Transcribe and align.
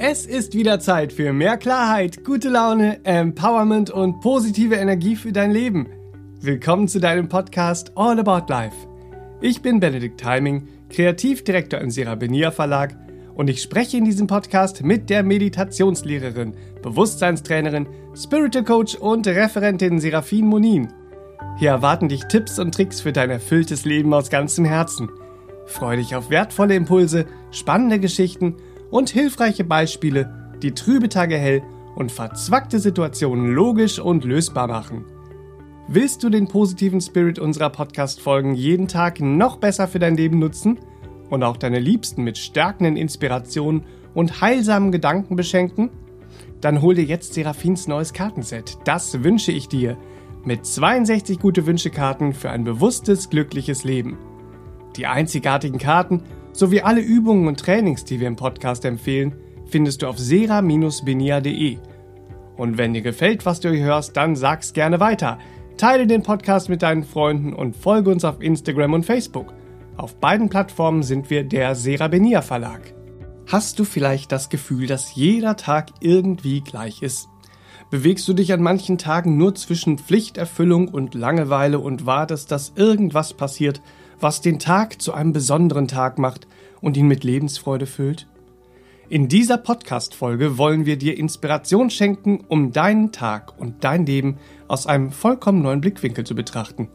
Es 0.00 0.26
ist 0.26 0.54
wieder 0.54 0.78
Zeit 0.78 1.12
für 1.12 1.32
mehr 1.32 1.56
Klarheit, 1.56 2.22
gute 2.22 2.48
Laune, 2.48 3.04
Empowerment 3.04 3.90
und 3.90 4.20
positive 4.20 4.76
Energie 4.76 5.16
für 5.16 5.32
dein 5.32 5.50
Leben. 5.50 5.88
Willkommen 6.40 6.86
zu 6.86 7.00
deinem 7.00 7.28
Podcast 7.28 7.90
All 7.96 8.20
About 8.20 8.46
Life. 8.48 8.76
Ich 9.40 9.60
bin 9.60 9.80
Benedikt 9.80 10.20
Timing, 10.20 10.68
Kreativdirektor 10.88 11.80
im 11.80 11.90
Serabenia 11.90 12.52
Verlag 12.52 12.96
und 13.34 13.50
ich 13.50 13.60
spreche 13.60 13.96
in 13.96 14.04
diesem 14.04 14.28
Podcast 14.28 14.84
mit 14.84 15.10
der 15.10 15.24
Meditationslehrerin, 15.24 16.54
Bewusstseinstrainerin, 16.80 17.88
Spiritual 18.14 18.64
Coach 18.64 18.94
und 18.94 19.26
Referentin 19.26 19.98
Serafin 19.98 20.46
Monin. 20.46 20.92
Hier 21.58 21.70
erwarten 21.70 22.08
dich 22.08 22.22
Tipps 22.26 22.60
und 22.60 22.72
Tricks 22.72 23.00
für 23.00 23.12
dein 23.12 23.30
erfülltes 23.30 23.84
Leben 23.84 24.14
aus 24.14 24.30
ganzem 24.30 24.64
Herzen. 24.64 25.08
Freue 25.66 25.96
dich 25.96 26.14
auf 26.14 26.30
wertvolle 26.30 26.76
Impulse, 26.76 27.26
spannende 27.50 27.98
Geschichten 27.98 28.54
und 28.90 29.10
hilfreiche 29.10 29.64
Beispiele, 29.64 30.52
die 30.62 30.72
trübe 30.72 31.08
Tage 31.08 31.36
hell 31.36 31.62
und 31.94 32.12
verzwackte 32.12 32.78
Situationen 32.78 33.52
logisch 33.52 33.98
und 33.98 34.24
lösbar 34.24 34.68
machen. 34.68 35.04
Willst 35.88 36.22
du 36.22 36.28
den 36.28 36.48
positiven 36.48 37.00
Spirit 37.00 37.38
unserer 37.38 37.70
Podcast-Folgen 37.70 38.54
jeden 38.54 38.88
Tag 38.88 39.20
noch 39.20 39.56
besser 39.56 39.88
für 39.88 39.98
dein 39.98 40.16
Leben 40.16 40.38
nutzen 40.38 40.78
und 41.30 41.42
auch 41.42 41.56
deine 41.56 41.78
Liebsten 41.78 42.22
mit 42.24 42.36
stärkenden 42.36 42.96
Inspirationen 42.96 43.84
und 44.14 44.40
heilsamen 44.40 44.92
Gedanken 44.92 45.34
beschenken? 45.34 45.90
Dann 46.60 46.82
hol 46.82 46.94
dir 46.94 47.04
jetzt 47.04 47.34
Serafins 47.34 47.88
neues 47.88 48.12
Kartenset. 48.12 48.78
Das 48.84 49.22
wünsche 49.22 49.52
ich 49.52 49.68
dir. 49.68 49.96
Mit 50.44 50.66
62 50.66 51.38
gute 51.38 51.66
Wünschekarten 51.66 52.32
für 52.32 52.50
ein 52.50 52.64
bewusstes, 52.64 53.30
glückliches 53.30 53.84
Leben. 53.84 54.18
Die 54.96 55.06
einzigartigen 55.06 55.78
Karten 55.78 56.22
sowie 56.52 56.80
alle 56.80 57.00
Übungen 57.00 57.46
und 57.46 57.60
Trainings, 57.60 58.04
die 58.04 58.20
wir 58.20 58.26
im 58.26 58.36
Podcast 58.36 58.84
empfehlen, 58.84 59.34
findest 59.66 60.02
du 60.02 60.08
auf 60.08 60.18
sera-benia.de. 60.18 61.78
Und 62.56 62.78
wenn 62.78 62.92
dir 62.92 63.02
gefällt, 63.02 63.46
was 63.46 63.60
du 63.60 63.70
hier 63.70 63.84
hörst, 63.84 64.16
dann 64.16 64.34
sag's 64.34 64.72
gerne 64.72 64.98
weiter. 64.98 65.38
Teile 65.76 66.08
den 66.08 66.24
Podcast 66.24 66.68
mit 66.68 66.82
deinen 66.82 67.04
Freunden 67.04 67.52
und 67.52 67.76
folge 67.76 68.10
uns 68.10 68.24
auf 68.24 68.42
Instagram 68.42 68.94
und 68.94 69.06
Facebook. 69.06 69.54
Auf 69.96 70.16
beiden 70.16 70.48
Plattformen 70.48 71.04
sind 71.04 71.30
wir 71.30 71.44
der 71.44 71.76
Serabenia 71.76 72.42
Verlag. 72.42 72.94
Hast 73.46 73.78
du 73.78 73.84
vielleicht 73.84 74.32
das 74.32 74.48
Gefühl, 74.48 74.86
dass 74.86 75.14
jeder 75.14 75.56
Tag 75.56 75.90
irgendwie 76.00 76.60
gleich 76.60 77.02
ist? 77.02 77.28
Bewegst 77.90 78.28
du 78.28 78.34
dich 78.34 78.52
an 78.52 78.62
manchen 78.62 78.98
Tagen 78.98 79.38
nur 79.38 79.54
zwischen 79.54 79.98
Pflichterfüllung 79.98 80.88
und 80.88 81.14
Langeweile 81.14 81.78
und 81.78 82.04
wartest, 82.04 82.50
dass 82.52 82.72
irgendwas 82.76 83.32
passiert, 83.32 83.80
was 84.20 84.40
den 84.40 84.58
Tag 84.58 85.00
zu 85.00 85.12
einem 85.12 85.32
besonderen 85.32 85.88
Tag 85.88 86.18
macht 86.18 86.46
und 86.80 86.96
ihn 86.96 87.06
mit 87.06 87.24
Lebensfreude 87.24 87.86
füllt? 87.86 88.26
In 89.08 89.28
dieser 89.28 89.56
Podcast-Folge 89.56 90.58
wollen 90.58 90.84
wir 90.84 90.98
dir 90.98 91.16
Inspiration 91.16 91.88
schenken, 91.88 92.44
um 92.48 92.72
deinen 92.72 93.10
Tag 93.10 93.58
und 93.58 93.82
dein 93.82 94.04
Leben 94.04 94.38
aus 94.66 94.86
einem 94.86 95.12
vollkommen 95.12 95.62
neuen 95.62 95.80
Blickwinkel 95.80 96.24
zu 96.24 96.34
betrachten 96.34 96.88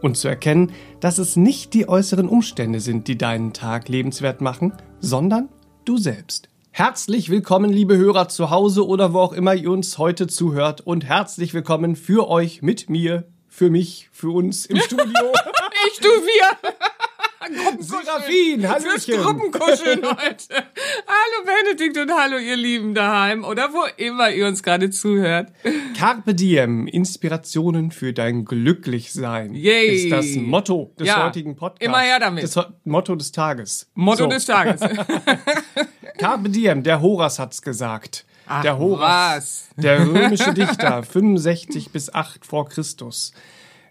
und 0.00 0.16
zu 0.16 0.28
erkennen, 0.28 0.72
dass 1.00 1.18
es 1.18 1.34
nicht 1.34 1.74
die 1.74 1.88
äußeren 1.88 2.28
Umstände 2.28 2.78
sind, 2.80 3.08
die 3.08 3.18
deinen 3.18 3.52
Tag 3.52 3.88
lebenswert 3.88 4.40
machen, 4.40 4.74
sondern 5.00 5.48
du 5.84 5.98
selbst. 5.98 6.48
Herzlich 6.70 7.30
willkommen, 7.30 7.72
liebe 7.72 7.96
Hörer 7.96 8.28
zu 8.28 8.50
Hause 8.50 8.86
oder 8.86 9.12
wo 9.12 9.20
auch 9.20 9.32
immer 9.32 9.54
ihr 9.54 9.70
uns 9.70 9.98
heute 9.98 10.26
zuhört 10.26 10.82
und 10.82 11.04
herzlich 11.04 11.54
willkommen 11.54 11.96
für 11.96 12.28
euch 12.28 12.62
mit 12.62 12.90
mir, 12.90 13.24
für 13.48 13.70
mich, 13.70 14.08
für 14.12 14.30
uns 14.30 14.66
im 14.66 14.76
Studio. 14.76 15.32
ich, 15.92 15.98
du, 16.00 16.08
wir. 16.08 16.72
Serafin, 17.80 18.68
hallo. 18.68 18.80
Fürs 18.90 19.06
Gruppenkuscheln 19.06 20.04
heute. 20.04 20.48
Hallo 21.06 21.44
Benedikt 21.44 21.96
und 21.98 22.10
hallo 22.12 22.38
ihr 22.38 22.56
Lieben 22.56 22.92
daheim 22.94 23.44
oder 23.44 23.72
wo 23.72 23.84
immer 23.96 24.30
ihr 24.30 24.46
uns 24.48 24.62
gerade 24.64 24.90
zuhört. 24.90 25.52
Carpe 25.96 26.34
Diem, 26.34 26.88
Inspirationen 26.88 27.92
für 27.92 28.12
dein 28.12 28.44
Glücklichsein. 28.44 29.54
Yay. 29.54 30.04
Ist 30.04 30.10
das 30.12 30.26
Motto 30.42 30.92
des 30.98 31.06
Ja, 31.06 31.24
heutigen 31.24 31.54
Podcasts. 31.54 31.84
immer 31.86 32.00
her 32.00 32.18
damit. 32.18 32.42
Das 32.44 32.58
Motto 32.84 33.14
des 33.14 33.30
Tages. 33.30 33.88
Motto 33.94 34.24
So. 34.24 34.30
des 34.30 34.44
Tages. 34.46 34.80
Carpe 36.18 36.48
Diem, 36.48 36.82
der 36.82 37.00
Horaz 37.00 37.38
hat's 37.38 37.62
gesagt. 37.62 38.24
Ach, 38.48 38.62
der 38.62 38.78
Horaz, 38.78 39.68
was? 39.76 39.82
der 39.84 40.00
römische 40.06 40.52
Dichter, 40.54 41.02
65 41.02 41.90
bis 41.90 42.12
8 42.12 42.44
vor 42.46 42.68
Christus. 42.68 43.32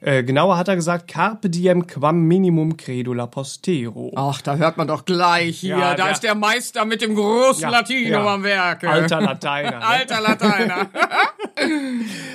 Äh, 0.06 0.24
genauer 0.24 0.56
hat 0.58 0.68
er 0.68 0.76
gesagt, 0.76 1.08
Carpe 1.08 1.50
diem 1.50 1.88
quam 1.88 2.22
minimum 2.28 2.78
credula 2.78 3.26
postero. 3.26 4.14
Ach, 4.16 4.40
da 4.40 4.56
hört 4.56 4.78
man 4.78 4.88
doch 4.88 5.04
gleich 5.04 5.58
hier. 5.62 5.80
Ja, 5.80 5.96
da 5.96 6.04
der- 6.04 6.12
ist 6.12 6.22
der 6.22 6.36
Meister 6.36 6.86
mit 6.86 7.02
dem 7.02 7.16
großen 7.16 7.64
Ja, 7.64 7.70
Latino 7.70 8.10
ja. 8.12 8.34
am 8.36 8.44
Werke. 8.44 8.88
Alter 8.88 9.20
Lateiner. 9.22 9.72
ne? 9.80 9.86
Alter 9.86 10.22
Lateiner. 10.22 10.88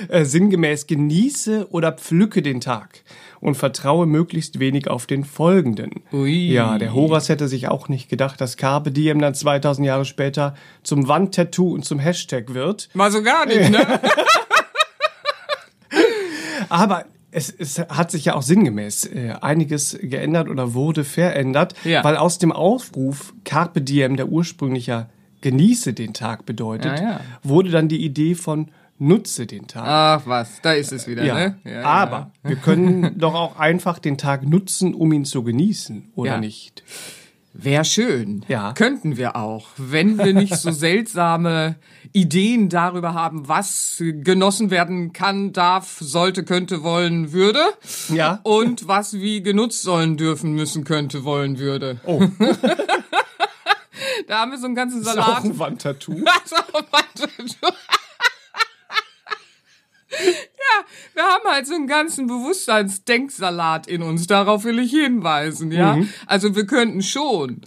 Äh, 0.09 0.25
sinngemäß, 0.25 0.87
genieße 0.87 1.69
oder 1.71 1.93
pflücke 1.93 2.41
den 2.43 2.61
Tag 2.61 3.03
und 3.41 3.55
vertraue 3.55 4.07
möglichst 4.07 4.59
wenig 4.59 4.89
auf 4.89 5.07
den 5.07 5.25
folgenden. 5.25 6.03
Ui. 6.13 6.51
Ja, 6.51 6.79
der 6.79 6.95
Horaz 6.95 7.29
hätte 7.29 7.47
sich 7.47 7.69
auch 7.69 7.89
nicht 7.89 8.09
gedacht, 8.09 8.41
dass 8.41 8.57
Carpe 8.57 8.91
diem 8.91 9.21
dann 9.21 9.35
2000 9.35 9.87
Jahre 9.87 10.05
später 10.07 10.55
zum 10.83 11.07
Wandtattoo 11.07 11.75
und 11.75 11.85
zum 11.85 11.99
Hashtag 11.99 12.55
wird. 12.55 12.89
Mal 12.95 13.11
so 13.13 13.23
gar 13.23 13.47
nicht, 13.47 13.71
ne? 13.71 14.01
Aber 16.69 17.05
es, 17.33 17.51
es 17.51 17.79
hat 17.79 18.11
sich 18.11 18.25
ja 18.27 18.35
auch 18.35 18.43
sinngemäß 18.43 19.07
äh, 19.07 19.35
einiges 19.41 19.97
geändert 20.01 20.49
oder 20.49 20.75
wurde 20.75 21.05
verändert, 21.05 21.75
Ja. 21.85 22.03
weil 22.05 22.17
aus 22.17 22.39
dem 22.39 22.53
Aufruf 22.53 23.35
Carpe 23.45 23.81
Diem, 23.81 24.17
der 24.17 24.29
ursprünglicher 24.29 25.09
Genieße 25.43 25.93
den 25.95 26.13
Tag 26.13 26.45
bedeutet, 26.47 26.99
Ja, 26.99 27.03
ja. 27.03 27.21
wurde 27.43 27.71
dann 27.71 27.89
die 27.89 28.05
Idee 28.05 28.35
von 28.35 28.69
Nutze 28.99 29.47
den 29.47 29.67
Tag. 29.67 29.85
Ach 29.87 30.23
was, 30.27 30.61
da 30.61 30.73
ist 30.73 30.93
es 30.93 31.07
wieder, 31.07 31.25
ja. 31.25 31.35
ne? 31.35 31.57
Ja, 31.65 31.83
Aber 31.85 32.33
wir 32.43 32.57
können 32.57 33.15
doch 33.19 33.35
auch 33.35 33.59
einfach 33.59 33.99
den 33.99 34.19
Tag 34.19 34.47
nutzen, 34.47 34.93
um 34.93 35.11
ihn 35.13 35.25
zu 35.25 35.43
genießen, 35.43 36.11
oder 36.17 36.37
nicht? 36.39 36.83
Wäre 37.55 37.85
schön. 37.87 38.45
Ja. 38.49 38.75
Könnten 38.75 39.17
wir 39.17 39.37
auch, 39.37 39.69
wenn 39.79 40.19
wir 40.19 40.35
nicht 40.35 40.55
so 40.57 40.71
seltsame 40.71 41.77
Ideen 42.13 42.69
darüber 42.69 43.15
haben, 43.15 43.49
was 43.49 43.97
genossen 43.99 44.71
werden 44.71 45.13
kann, 45.13 45.53
darf, 45.53 45.99
sollte, 46.01 46.45
könnte, 46.45 46.83
wollen, 46.83 47.33
würde. 47.33 47.61
Ja. 48.09 48.41
Und 48.43 48.89
was 48.89 49.15
wie 49.15 49.43
genutzt 49.43 49.83
sollen, 49.83 50.17
dürfen, 50.17 50.53
müssen, 50.55 50.85
könnte, 50.85 51.25
wollen, 51.25 51.59
würde. 51.59 52.01
Oh, 52.05 52.23
Da 54.27 54.41
haben 54.41 54.53
wir 54.53 54.59
so 54.59 54.67
einen 54.67 54.75
ganzen 54.75 55.01
ist 55.01 55.09
auch 55.09 55.15
Salat. 55.15 55.45
ein 55.45 55.59
Wandtattoo. 55.59 56.15
Also, 56.25 56.57
warte. 56.91 57.29
Ja, 60.27 60.85
wir 61.15 61.23
haben 61.25 61.45
halt 61.49 61.67
so 61.67 61.75
einen 61.75 61.87
ganzen 61.87 62.27
Bewusstseinsdenksalat 62.27 63.87
in 63.87 64.03
uns. 64.03 64.27
Darauf 64.27 64.65
will 64.65 64.79
ich 64.79 64.91
hinweisen, 64.93 65.73
ja. 65.73 65.99
Also 66.27 66.55
wir 66.55 66.67
könnten 66.67 67.03
schon. 67.03 67.63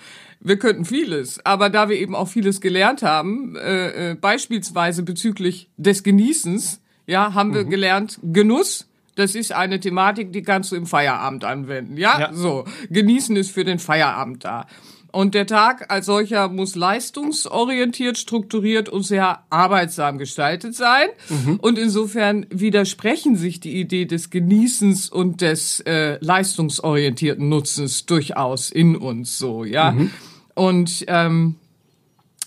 Wir 0.46 0.60
könnten 0.60 0.84
vieles, 0.84 1.44
aber 1.46 1.70
da 1.70 1.88
wir 1.88 1.96
eben 1.96 2.16
auch 2.16 2.28
vieles 2.28 2.60
gelernt 2.60 3.02
haben, 3.02 3.56
äh, 3.56 4.12
äh, 4.12 4.16
beispielsweise 4.16 5.04
bezüglich 5.04 5.70
des 5.78 6.04
Genießens, 6.04 6.82
ja, 7.08 7.34
haben 7.34 7.54
wir 7.54 7.64
gelernt, 7.64 8.20
Genuss, 8.22 8.90
das 9.16 9.36
ist 9.36 9.54
eine 9.54 9.80
Thematik, 9.80 10.34
die 10.34 10.42
kannst 10.42 10.72
du 10.72 10.76
im 10.76 10.86
Feierabend 10.86 11.46
anwenden, 11.46 11.96
ja? 11.96 12.20
Ja. 12.20 12.34
So, 12.34 12.66
genießen 12.90 13.36
ist 13.38 13.52
für 13.52 13.64
den 13.64 13.80
Feierabend 13.80 14.44
da. 14.44 14.68
Und 15.14 15.36
der 15.36 15.46
Tag 15.46 15.92
als 15.92 16.08
solcher 16.08 16.50
muss 16.50 16.76
leistungsorientiert, 16.76 18.18
strukturiert 18.18 18.90
und 18.90 19.04
sehr 19.04 19.44
arbeitsam 19.52 20.18
gestaltet 20.18 20.76
sein. 20.76 21.08
Und 21.60 21.78
insofern 21.78 22.48
widersprechen 22.50 23.36
sich 23.36 23.60
die 23.60 23.80
Idee 23.80 24.06
des 24.06 24.32
Genießens 24.32 25.10
und 25.10 25.42
des 25.42 25.82
äh, 25.82 26.18
leistungsorientierten 26.20 27.48
Nutzens 27.48 28.08
durchaus 28.08 28.72
in 28.72 28.96
uns 28.96 29.38
so, 29.38 29.64
ja. 29.64 29.96
Und 30.56 31.06
ähm, 31.08 31.56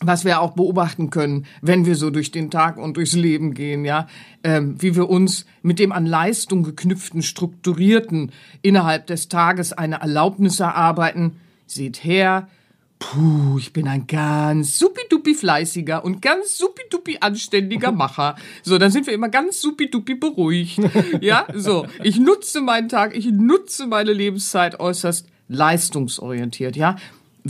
was 0.00 0.24
wir 0.24 0.40
auch 0.40 0.54
beobachten 0.54 1.10
können, 1.10 1.46
wenn 1.62 1.86
wir 1.86 1.94
so 1.94 2.10
durch 2.10 2.32
den 2.32 2.50
Tag 2.50 2.78
und 2.78 2.96
durchs 2.96 3.14
Leben 3.14 3.54
gehen, 3.54 3.84
ja, 3.84 4.08
ähm, 4.42 4.74
wie 4.82 4.96
wir 4.96 5.08
uns 5.08 5.46
mit 5.62 5.78
dem 5.78 5.92
an 5.92 6.04
Leistung 6.04 6.64
geknüpften, 6.64 7.22
strukturierten 7.22 8.32
innerhalb 8.60 9.06
des 9.06 9.28
Tages 9.28 9.72
eine 9.72 10.00
Erlaubnis 10.00 10.58
erarbeiten. 10.58 11.36
Seht 11.68 12.04
her, 12.04 12.48
puh, 12.98 13.58
ich 13.58 13.72
bin 13.72 13.88
ein 13.88 14.06
ganz 14.06 14.78
supidupi 14.78 15.34
fleißiger 15.34 16.04
und 16.04 16.22
ganz 16.22 16.58
supidupi 16.58 17.18
anständiger 17.20 17.92
Macher. 17.92 18.36
So, 18.62 18.78
dann 18.78 18.90
sind 18.90 19.06
wir 19.06 19.14
immer 19.14 19.28
ganz 19.28 19.60
supidupi 19.60 20.14
beruhigt. 20.14 20.80
Ja, 21.20 21.46
so, 21.54 21.86
ich 22.02 22.18
nutze 22.18 22.60
meinen 22.60 22.88
Tag, 22.88 23.16
ich 23.16 23.26
nutze 23.26 23.86
meine 23.86 24.12
Lebenszeit 24.12 24.80
äußerst 24.80 25.26
leistungsorientiert, 25.48 26.76
ja. 26.76 26.96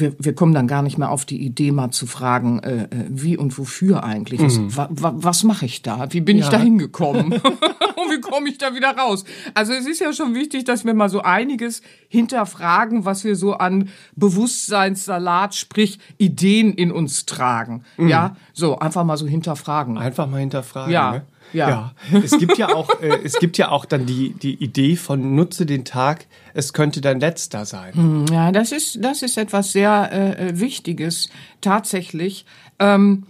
Wir, 0.00 0.14
wir 0.18 0.34
kommen 0.34 0.54
dann 0.54 0.66
gar 0.66 0.82
nicht 0.82 0.98
mehr 0.98 1.10
auf 1.10 1.24
die 1.24 1.44
Idee, 1.44 1.72
mal 1.72 1.90
zu 1.90 2.06
fragen, 2.06 2.60
äh, 2.60 2.84
äh 2.84 2.88
wie 3.08 3.36
und 3.36 3.58
wofür 3.58 4.04
eigentlich. 4.04 4.40
Was, 4.42 4.58
mhm. 4.58 4.76
wa, 4.76 4.88
wa, 4.90 5.14
was 5.16 5.42
mache 5.42 5.66
ich 5.66 5.82
da? 5.82 6.12
Wie 6.12 6.20
bin 6.20 6.38
ja. 6.38 6.44
ich 6.44 6.50
da 6.50 6.58
hingekommen? 6.58 7.32
und 7.32 8.10
wie 8.10 8.20
komme 8.20 8.48
ich 8.48 8.58
da 8.58 8.74
wieder 8.74 8.96
raus? 8.96 9.24
Also 9.54 9.72
es 9.72 9.86
ist 9.86 10.00
ja 10.00 10.12
schon 10.12 10.34
wichtig, 10.34 10.64
dass 10.64 10.84
wir 10.84 10.94
mal 10.94 11.08
so 11.08 11.22
einiges 11.22 11.82
hinterfragen, 12.08 13.04
was 13.04 13.24
wir 13.24 13.36
so 13.36 13.54
an 13.54 13.88
Bewusstseinssalat, 14.14 15.54
sprich 15.54 15.98
Ideen 16.18 16.72
in 16.72 16.92
uns 16.92 17.26
tragen. 17.26 17.84
Mhm. 17.96 18.08
Ja, 18.08 18.36
so 18.52 18.78
einfach 18.78 19.04
mal 19.04 19.16
so 19.16 19.26
hinterfragen. 19.26 19.98
Einfach 19.98 20.26
mal 20.26 20.40
hinterfragen. 20.40 20.92
Ja. 20.92 21.12
Ne? 21.12 21.22
Ja. 21.56 21.94
ja. 22.12 22.20
Es 22.22 22.38
gibt 22.38 22.58
ja 22.58 22.74
auch, 22.74 23.00
äh, 23.00 23.18
es 23.24 23.38
gibt 23.38 23.58
ja 23.58 23.70
auch 23.70 23.84
dann 23.84 24.06
die, 24.06 24.34
die 24.34 24.54
Idee 24.54 24.96
von 24.96 25.34
nutze 25.34 25.66
den 25.66 25.84
Tag, 25.84 26.26
es 26.54 26.72
könnte 26.72 27.00
dein 27.00 27.20
letzter 27.20 27.64
sein. 27.64 27.94
Hm, 27.94 28.26
ja, 28.30 28.52
das 28.52 28.72
ist, 28.72 29.02
das 29.02 29.22
ist 29.22 29.36
etwas 29.38 29.72
sehr 29.72 30.10
äh, 30.12 30.48
äh, 30.48 30.60
Wichtiges, 30.60 31.28
tatsächlich. 31.60 32.44
Ähm, 32.78 33.24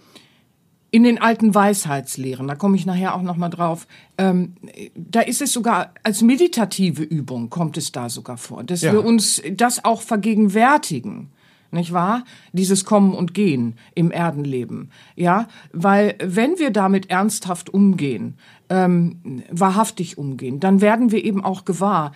in 0.91 1.03
den 1.03 1.21
alten 1.21 1.55
Weisheitslehren, 1.55 2.47
da 2.49 2.55
komme 2.55 2.77
ich 2.77 2.87
nachher 2.87 3.15
auch 3.15 3.23
noch 3.23 3.37
mal 3.37 3.49
drauf, 3.49 3.87
ähm, 4.19 4.55
da 4.95 5.21
ist 5.21 5.43
es 5.43 5.53
sogar 5.53 5.93
als 6.03 6.23
meditative 6.23 7.03
Übung 7.03 7.51
kommt 7.51 7.77
es 7.77 7.93
da 7.93 8.09
sogar 8.09 8.39
vor, 8.39 8.65
dass 8.65 8.83
ja. 8.83 8.93
wir 8.93 9.05
uns 9.05 9.43
das 9.53 9.85
auch 9.85 10.01
vergegenwärtigen 10.01 11.31
nicht 11.71 11.93
wahr? 11.93 12.25
Dieses 12.53 12.85
Kommen 12.85 13.15
und 13.15 13.35
Gehen 13.35 13.75
im 13.95 14.11
Erdenleben, 14.11 14.91
ja, 15.15 15.49
weil 15.73 16.17
wenn 16.23 16.59
wir 16.59 16.71
damit 16.71 17.11
ernsthaft 17.11 17.71
umgehen, 17.71 18.35
ähm, 18.69 19.43
wahrhaftig 19.51 20.19
umgehen, 20.19 20.61
dann 20.61 20.81
werden 20.81 21.11
wir 21.11 21.25
eben 21.25 21.45
auch 21.45 21.65
gewahr, 21.65 22.13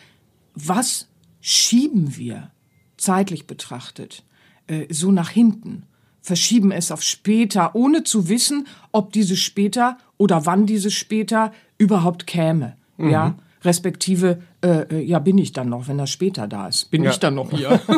was 0.54 1.08
schieben 1.40 2.16
wir 2.16 2.50
zeitlich 2.96 3.46
betrachtet 3.46 4.24
äh, 4.66 4.86
so 4.92 5.12
nach 5.12 5.30
hinten, 5.30 5.84
verschieben 6.20 6.70
es 6.70 6.90
auf 6.90 7.02
später, 7.02 7.74
ohne 7.74 8.04
zu 8.04 8.28
wissen, 8.28 8.66
ob 8.92 9.12
dieses 9.12 9.38
später 9.38 9.96
oder 10.18 10.44
wann 10.46 10.66
dieses 10.66 10.92
später 10.94 11.52
überhaupt 11.78 12.26
käme, 12.26 12.76
mhm. 12.98 13.10
ja 13.10 13.34
respektive 13.62 14.40
äh, 14.62 14.82
äh, 14.82 15.00
ja 15.02 15.18
bin 15.18 15.38
ich 15.38 15.52
dann 15.52 15.68
noch, 15.68 15.88
wenn 15.88 15.98
das 15.98 16.10
später 16.10 16.46
da 16.46 16.68
ist, 16.68 16.90
bin 16.90 17.02
ja. 17.02 17.10
ich 17.10 17.18
dann 17.18 17.34
noch 17.34 17.50
hier. 17.50 17.80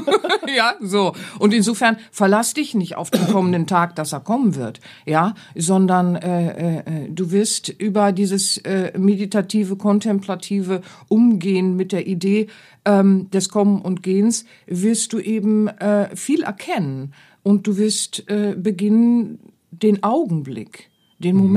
ja, 0.56 0.75
so. 0.81 1.12
Und 1.38 1.55
insofern 1.55 1.97
verlass 2.11 2.55
dich 2.55 2.75
nicht 2.75 2.97
auf 2.97 3.11
den 3.11 3.26
kommenden 3.29 3.67
Tag, 3.67 3.97
dass 3.97 4.12
er 4.12 4.20
kommen 4.20 4.55
wird, 4.56 4.81
ja, 5.06 5.35
sondern 5.55 6.17
äh, 6.17 6.79
äh, 6.79 7.09
du 7.11 7.31
wirst 7.31 7.69
über 7.69 8.12
dieses 8.12 8.59
äh, 8.59 8.97
meditative, 8.99 9.76
kontemplative 9.76 10.82
Umgehen 11.09 11.76
mit 11.76 11.93
der 11.93 12.06
Idee 12.06 12.49
ähm, 12.85 13.31
des 13.31 13.49
Kommen 13.49 13.81
und 13.82 14.03
Gehens 14.03 14.44
wirst 14.67 15.12
du 15.12 15.19
eben 15.19 15.69
äh, 15.69 16.14
viel 16.17 16.43
erkennen 16.43 17.14
und 17.43 17.67
du 17.67 17.76
wirst 17.76 18.29
äh, 18.29 18.55
beginnen, 18.56 19.38
den 19.70 20.03
Augenblick, 20.03 20.91
den 21.19 21.37
mhm. 21.37 21.53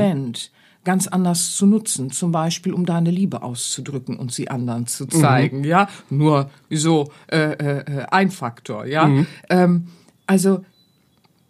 Ganz 0.86 1.08
anders 1.08 1.56
zu 1.56 1.66
nutzen, 1.66 2.12
zum 2.12 2.32
Beispiel 2.32 2.72
um 2.72 2.86
deine 2.86 3.12
Liebe 3.12 3.42
auszudrücken 3.42 4.18
und 4.18 4.32
sie 4.32 4.50
anderen 4.50 4.88
zu 4.88 5.08
zeigen, 5.08 5.60
mhm. 5.60 5.64
ja, 5.66 5.90
nur 6.10 6.50
so 6.70 7.12
äh, 7.28 7.52
äh, 7.52 8.06
ein 8.12 8.32
Faktor, 8.32 8.86
ja. 8.86 9.08
Mhm. 9.08 9.28
Ähm, 9.50 9.88
also 10.28 10.64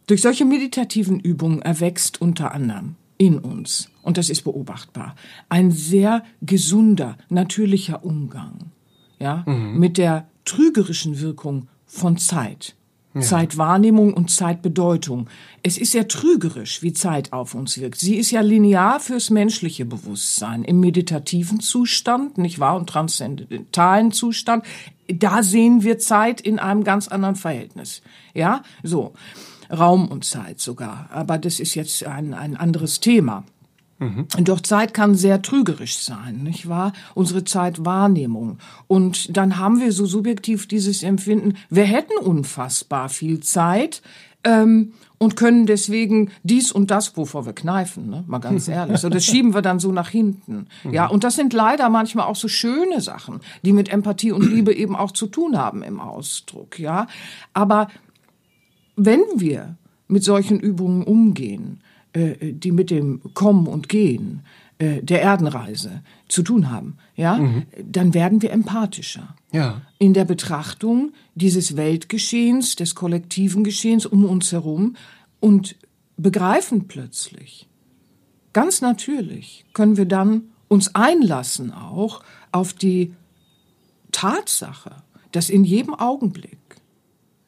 durch 0.07 0.21
solche 0.21 0.45
meditativen 0.45 1.19
Übungen 1.19 1.61
erwächst 1.61 2.21
unter 2.21 2.53
anderem 2.53 2.95
in 3.17 3.37
uns, 3.37 3.89
und 4.01 4.17
das 4.17 4.29
ist 4.29 4.43
beobachtbar, 4.43 5.15
ein 5.49 5.69
sehr 5.69 6.23
gesunder, 6.41 7.17
natürlicher 7.29 8.03
Umgang, 8.03 8.71
ja, 9.19 9.43
mhm. 9.45 9.77
mit 9.77 9.97
der 9.97 10.27
trügerischen 10.45 11.19
Wirkung 11.19 11.67
von 11.85 12.17
Zeit. 12.17 12.75
Ja. 13.15 13.21
Zeitwahrnehmung 13.21 14.13
und 14.13 14.29
Zeitbedeutung. 14.29 15.29
Es 15.63 15.77
ist 15.77 15.94
ja 15.94 16.03
trügerisch, 16.03 16.81
wie 16.81 16.91
Zeit 16.91 17.31
auf 17.31 17.56
uns 17.56 17.77
wirkt. 17.79 17.97
Sie 17.97 18.17
ist 18.17 18.31
ja 18.31 18.41
linear 18.41 19.00
fürs 19.00 19.29
menschliche 19.29 19.85
Bewusstsein. 19.85 20.65
Im 20.65 20.81
meditativen 20.81 21.62
Zustand, 21.62 22.38
nicht 22.38 22.59
wahr, 22.59 22.75
und 22.75 22.89
transzendentalen 22.89 24.12
Zustand, 24.12 24.65
da 25.07 25.44
sehen 25.44 25.83
wir 25.83 25.97
Zeit 25.97 26.41
in 26.41 26.59
einem 26.59 26.83
ganz 26.83 27.07
anderen 27.07 27.35
Verhältnis. 27.35 28.01
Ja, 28.33 28.63
so. 28.83 29.13
Raum 29.71 30.09
und 30.09 30.25
Zeit 30.25 30.59
sogar. 30.59 31.09
Aber 31.11 31.38
das 31.38 31.59
ist 31.59 31.73
jetzt 31.73 32.06
ein, 32.06 32.33
ein 32.33 32.56
anderes 32.56 33.00
Thema. 33.00 33.45
Mhm. 34.00 34.27
Doch 34.42 34.59
Zeit 34.59 34.94
kann 34.94 35.15
sehr 35.15 35.42
trügerisch 35.42 35.97
sein, 35.97 36.44
nicht 36.44 36.68
wahr? 36.68 36.92
Unsere 37.13 37.45
Zeitwahrnehmung. 37.45 38.57
Und 38.88 39.36
dann 39.36 39.57
haben 39.57 39.80
wir 39.80 39.92
so 39.92 40.06
subjektiv 40.06 40.68
dieses 40.68 41.01
Empfinden, 41.01 41.56
wir 41.69 41.86
hätten 41.86 42.18
unfassbar 42.18 43.07
viel 43.07 43.39
Zeit 43.39 44.01
ähm, 44.44 44.94
und 45.18 45.38
können 45.38 45.65
deswegen 45.65 46.31
dies 46.44 46.74
und 46.74 46.92
das, 46.92 47.15
wovor 47.15 47.45
wir 47.45 47.53
kneifen, 47.53 48.09
ne? 48.09 48.24
mal 48.27 48.39
ganz 48.39 48.68
ehrlich. 48.69 49.00
So, 49.00 49.09
das 49.09 49.24
schieben 49.24 49.53
wir 49.53 49.62
dann 49.62 49.80
so 49.80 49.94
nach 49.94 50.09
hinten. 50.09 50.68
Ja, 50.92 51.07
und 51.07 51.24
das 51.24 51.36
sind 51.36 51.53
leider 51.53 51.89
manchmal 51.89 52.25
auch 52.25 52.36
so 52.36 52.50
schöne 52.50 53.00
Sachen, 53.00 53.39
die 53.63 53.71
mit 53.71 53.89
Empathie 53.89 54.33
und 54.33 54.44
Liebe 54.44 54.74
eben 54.75 54.95
auch 54.95 55.12
zu 55.12 55.27
tun 55.27 55.57
haben 55.57 55.83
im 55.83 56.01
Ausdruck. 56.01 56.80
Ja, 56.80 57.07
aber 57.53 57.88
wenn 58.97 59.21
wir 59.36 59.77
mit 60.07 60.24
solchen 60.24 60.59
Übungen 60.59 61.03
umgehen, 61.03 61.81
die 62.15 62.71
mit 62.71 62.89
dem 62.89 63.21
Kommen 63.33 63.67
und 63.67 63.89
Gehen 63.89 64.41
äh, 64.77 65.01
der 65.01 65.21
Erdenreise 65.21 66.01
zu 66.27 66.44
tun 66.44 66.69
haben, 66.69 66.97
ja, 67.15 67.38
mhm. 67.38 67.63
dann 67.81 68.13
werden 68.13 68.41
wir 68.41 68.51
empathischer. 68.51 69.35
Ja. 69.53 69.81
In 70.00 70.13
der 70.13 70.25
Betrachtung 70.25 71.13
dieses 71.33 71.77
Weltgeschehens, 71.77 72.75
des 72.75 72.94
kollektiven 72.94 73.63
Geschehens 73.63 74.06
um 74.06 74.25
uns 74.25 74.51
herum 74.51 74.97
und 75.39 75.77
begreifen 76.17 76.89
plötzlich, 76.89 77.69
ganz 78.51 78.81
natürlich 78.81 79.63
können 79.73 79.95
wir 79.95 80.06
dann 80.06 80.50
uns 80.68 80.94
einlassen 80.94 81.71
auch 81.71 82.21
auf 82.51 82.73
die 82.73 83.13
Tatsache, 84.11 85.03
dass 85.31 85.50
in 85.50 85.63
jedem 85.63 85.94
Augenblick 85.94 86.59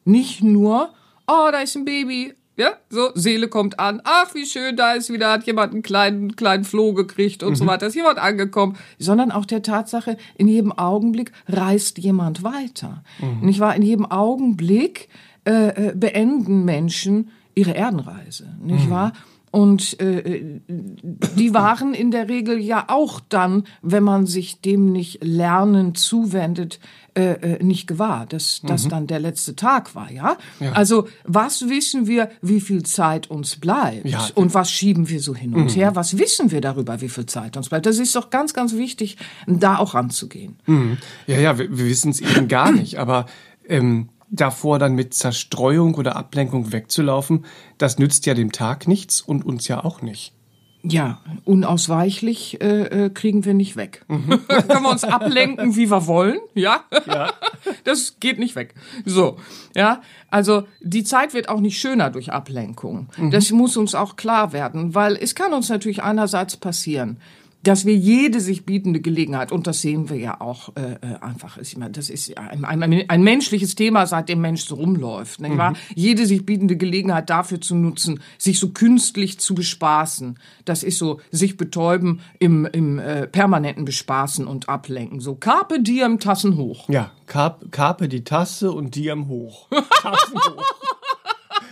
nicht 0.06 0.42
nur, 0.42 0.94
oh, 1.26 1.48
da 1.52 1.60
ist 1.60 1.76
ein 1.76 1.84
Baby, 1.84 2.32
ja, 2.58 2.72
so, 2.90 3.10
Seele 3.14 3.46
kommt 3.46 3.78
an. 3.78 4.02
Ach, 4.02 4.34
wie 4.34 4.44
schön, 4.44 4.76
da 4.76 4.94
ist 4.94 5.12
wieder, 5.12 5.30
hat 5.30 5.46
jemand 5.46 5.72
einen 5.72 5.82
kleinen, 5.82 6.34
kleinen 6.34 6.64
Floh 6.64 6.92
gekriegt 6.92 7.44
und 7.44 7.50
mhm. 7.50 7.54
so 7.54 7.66
weiter, 7.66 7.86
ist 7.86 7.94
jemand 7.94 8.18
angekommen. 8.18 8.76
Sondern 8.98 9.30
auch 9.30 9.44
der 9.44 9.62
Tatsache, 9.62 10.16
in 10.36 10.48
jedem 10.48 10.72
Augenblick 10.72 11.30
reist 11.46 11.98
jemand 11.98 12.42
weiter. 12.42 13.04
Mhm. 13.20 13.46
Nicht 13.46 13.60
wahr? 13.60 13.76
In 13.76 13.82
jedem 13.82 14.06
Augenblick 14.06 15.08
äh, 15.46 15.90
äh 15.90 15.92
beenden 15.94 16.64
Menschen 16.64 17.30
ihre 17.54 17.76
Erdenreise. 17.76 18.56
Nicht 18.60 18.86
mhm. 18.86 18.90
wahr? 18.90 19.12
Und 19.50 19.98
äh, 20.00 20.60
die 20.68 21.54
waren 21.54 21.94
in 21.94 22.10
der 22.10 22.28
Regel 22.28 22.58
ja 22.58 22.84
auch 22.88 23.20
dann, 23.28 23.64
wenn 23.82 24.02
man 24.02 24.26
sich 24.26 24.60
dem 24.60 24.92
nicht 24.92 25.24
lernen 25.24 25.94
zuwendet, 25.94 26.80
äh, 27.18 27.32
äh, 27.32 27.64
nicht 27.64 27.86
gewahr, 27.86 28.26
dass 28.26 28.60
das 28.64 28.84
mhm. 28.84 28.88
dann 28.90 29.06
der 29.08 29.18
letzte 29.18 29.56
Tag 29.56 29.94
war, 29.94 30.10
ja? 30.12 30.36
ja? 30.60 30.72
Also 30.72 31.08
was 31.24 31.68
wissen 31.68 32.06
wir, 32.06 32.30
wie 32.42 32.60
viel 32.60 32.84
Zeit 32.84 33.28
uns 33.28 33.56
bleibt 33.56 34.06
ja. 34.06 34.28
und 34.34 34.54
was 34.54 34.70
schieben 34.70 35.08
wir 35.08 35.20
so 35.20 35.34
hin 35.34 35.54
und 35.54 35.64
mhm. 35.64 35.80
her? 35.80 35.96
Was 35.96 36.16
wissen 36.16 36.52
wir 36.52 36.60
darüber, 36.60 37.00
wie 37.00 37.08
viel 37.08 37.26
Zeit 37.26 37.56
uns 37.56 37.70
bleibt? 37.70 37.86
Das 37.86 37.98
ist 37.98 38.14
doch 38.14 38.30
ganz, 38.30 38.54
ganz 38.54 38.74
wichtig, 38.74 39.16
da 39.46 39.78
auch 39.78 39.94
ranzugehen. 39.94 40.60
Mhm. 40.66 40.98
Ja, 41.26 41.40
ja, 41.40 41.58
wir, 41.58 41.76
wir 41.76 41.86
wissen 41.86 42.10
es 42.10 42.20
eben 42.20 42.46
gar 42.46 42.70
nicht, 42.72 42.98
aber 42.98 43.26
ähm, 43.68 44.10
davor 44.30 44.78
dann 44.78 44.94
mit 44.94 45.14
Zerstreuung 45.14 45.94
oder 45.94 46.16
Ablenkung 46.16 46.72
wegzulaufen, 46.72 47.44
das 47.78 47.98
nützt 47.98 48.26
ja 48.26 48.34
dem 48.34 48.52
Tag 48.52 48.88
nichts 48.88 49.20
und 49.20 49.44
uns 49.44 49.68
ja 49.68 49.84
auch 49.84 50.02
nicht. 50.02 50.34
Ja, 50.82 51.20
unausweichlich 51.44 52.60
äh, 52.62 53.06
äh, 53.06 53.10
kriegen 53.10 53.44
wir 53.44 53.52
nicht 53.52 53.76
weg. 53.76 54.04
Mhm. 54.06 54.40
Können 54.48 54.82
wir 54.82 54.90
uns 54.90 55.02
ablenken, 55.02 55.74
wie 55.74 55.90
wir 55.90 56.06
wollen, 56.06 56.38
ja? 56.54 56.84
ja? 57.06 57.32
Das 57.84 58.20
geht 58.20 58.38
nicht 58.38 58.54
weg. 58.54 58.74
So, 59.04 59.38
ja. 59.74 60.02
Also 60.30 60.66
die 60.80 61.04
Zeit 61.04 61.34
wird 61.34 61.48
auch 61.48 61.60
nicht 61.60 61.80
schöner 61.80 62.10
durch 62.10 62.32
Ablenkung. 62.32 63.08
Mhm. 63.16 63.30
Das 63.30 63.50
muss 63.50 63.76
uns 63.76 63.94
auch 63.94 64.16
klar 64.16 64.52
werden, 64.52 64.94
weil 64.94 65.16
es 65.16 65.34
kann 65.34 65.52
uns 65.52 65.68
natürlich 65.68 66.02
einerseits 66.02 66.56
passieren, 66.56 67.18
dass 67.62 67.84
wir 67.84 67.94
jede 67.94 68.40
sich 68.40 68.64
bietende 68.64 69.00
Gelegenheit, 69.00 69.52
und 69.52 69.66
das 69.66 69.80
sehen 69.80 70.08
wir 70.08 70.16
ja 70.16 70.40
auch 70.40 70.70
äh, 70.76 70.92
äh 70.92 71.20
einfach, 71.20 71.58
ich 71.58 71.76
meine, 71.76 71.92
das 71.92 72.08
ist 72.08 72.36
ein, 72.38 72.64
ein, 72.64 73.08
ein 73.08 73.22
menschliches 73.22 73.74
Thema, 73.74 74.06
seit 74.06 74.28
dem 74.28 74.40
Mensch 74.40 74.64
so 74.64 74.76
rumläuft, 74.76 75.40
nicht 75.40 75.56
wahr? 75.56 75.72
Mhm. 75.72 75.76
Jede 75.94 76.26
sich 76.26 76.46
bietende 76.46 76.76
Gelegenheit 76.76 77.30
dafür 77.30 77.60
zu 77.60 77.74
nutzen, 77.74 78.20
sich 78.38 78.58
so 78.58 78.70
künstlich 78.70 79.40
zu 79.40 79.54
bespaßen. 79.54 80.38
Das 80.64 80.82
ist 80.82 80.98
so, 80.98 81.20
sich 81.30 81.56
betäuben 81.56 82.20
im, 82.38 82.64
im 82.66 82.98
äh, 82.98 83.26
permanenten 83.26 83.84
Bespaßen 83.84 84.46
und 84.46 84.68
Ablenken. 84.68 85.20
So 85.20 85.34
Carpe 85.34 85.80
diem, 85.80 86.20
Tassen 86.20 86.56
hoch. 86.56 86.88
Ja, 86.88 87.10
Carpe, 87.26 87.68
Carpe 87.70 88.08
die 88.08 88.24
Tasse 88.24 88.72
und 88.72 88.94
diem 88.94 89.28
hoch. 89.28 89.68
Tassen 90.02 90.36
hoch. 90.36 90.64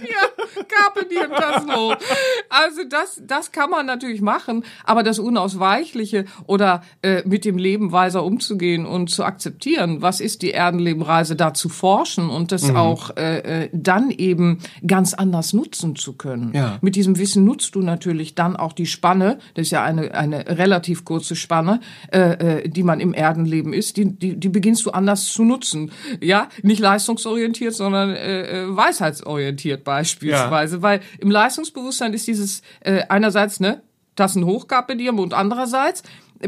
Ja, 0.03 0.65
Carpe 0.65 1.07
diem, 1.07 1.31
Tassen 1.31 1.75
hoch. 1.75 1.97
Also 2.49 2.83
das, 2.89 3.23
das 3.27 3.53
kann 3.53 3.71
man 3.71 3.87
natürlich 3.87 4.21
machen, 4.21 4.65
aber 4.85 5.03
das 5.03 5.19
Unausweichliche 5.19 6.25
oder 6.47 6.83
äh, 7.03 7.23
mit 7.27 7.45
dem 7.45 7.59
Leben 7.59 7.93
weiser 7.93 8.25
umzugehen 8.25 8.87
und 8.87 9.11
zu 9.11 9.25
akzeptieren, 9.25 10.03
was 10.03 10.21
ist 10.21 10.43
die 10.43 10.51
Erdenlebenreise, 10.51 11.37
da 11.37 11.55
zu 11.55 11.69
forschen 11.69 12.29
und 12.31 12.53
das 12.53 12.69
mhm. 12.69 12.77
auch 12.77 13.17
äh, 13.17 13.65
äh, 13.65 13.71
dann 13.73 14.11
eben 14.11 14.59
ganz 14.87 15.15
anders 15.15 15.53
nutzen 15.53 15.97
zu 15.97 16.15
können. 16.15 16.53
Ja. 16.55 16.79
Mit 16.81 16.97
diesem 16.97 17.19
Wissen 17.19 17.45
nutzt 17.45 17.75
du 17.75 17.81
natürlich 17.81 18.35
dann 18.35 18.57
auch 18.57 18.73
die 18.73 18.87
Spanne, 18.87 19.39
das 19.55 19.67
ist 19.67 19.71
ja 19.71 19.85
eine, 19.85 20.15
eine 20.15 20.47
relativ 20.59 21.05
kurze 21.05 21.37
Spanne, 21.37 21.81
äh, 22.13 22.63
äh, 22.63 22.69
die 22.69 22.83
man 22.83 23.01
im 23.01 23.15
Erdenleben 23.15 23.73
ist, 23.73 23.97
die, 23.97 24.17
die, 24.17 24.39
die 24.39 24.49
beginnst 24.49 24.85
du 24.87 24.91
anders 24.91 25.27
zu 25.27 25.45
nutzen. 25.45 25.91
Ja, 26.21 26.49
nicht 26.63 26.81
leistungsorientiert, 26.81 27.75
sondern 27.75 28.11
äh, 28.11 28.65
äh 28.65 28.77
weisheitsorientiert 28.77 29.85
beispielsweise, 29.87 30.77
ja. 30.77 30.83
weil 30.83 31.01
im 31.19 31.31
Leistungsbewusstsein 31.31 32.13
ist 32.13 32.27
dieses 32.27 32.61
äh, 32.81 33.05
einerseits 33.09 33.61
ne 33.61 33.81
Tassen 34.17 34.45
hoch 34.45 34.67
Diem 34.91 35.19
und 35.19 35.33
andererseits 35.33 36.03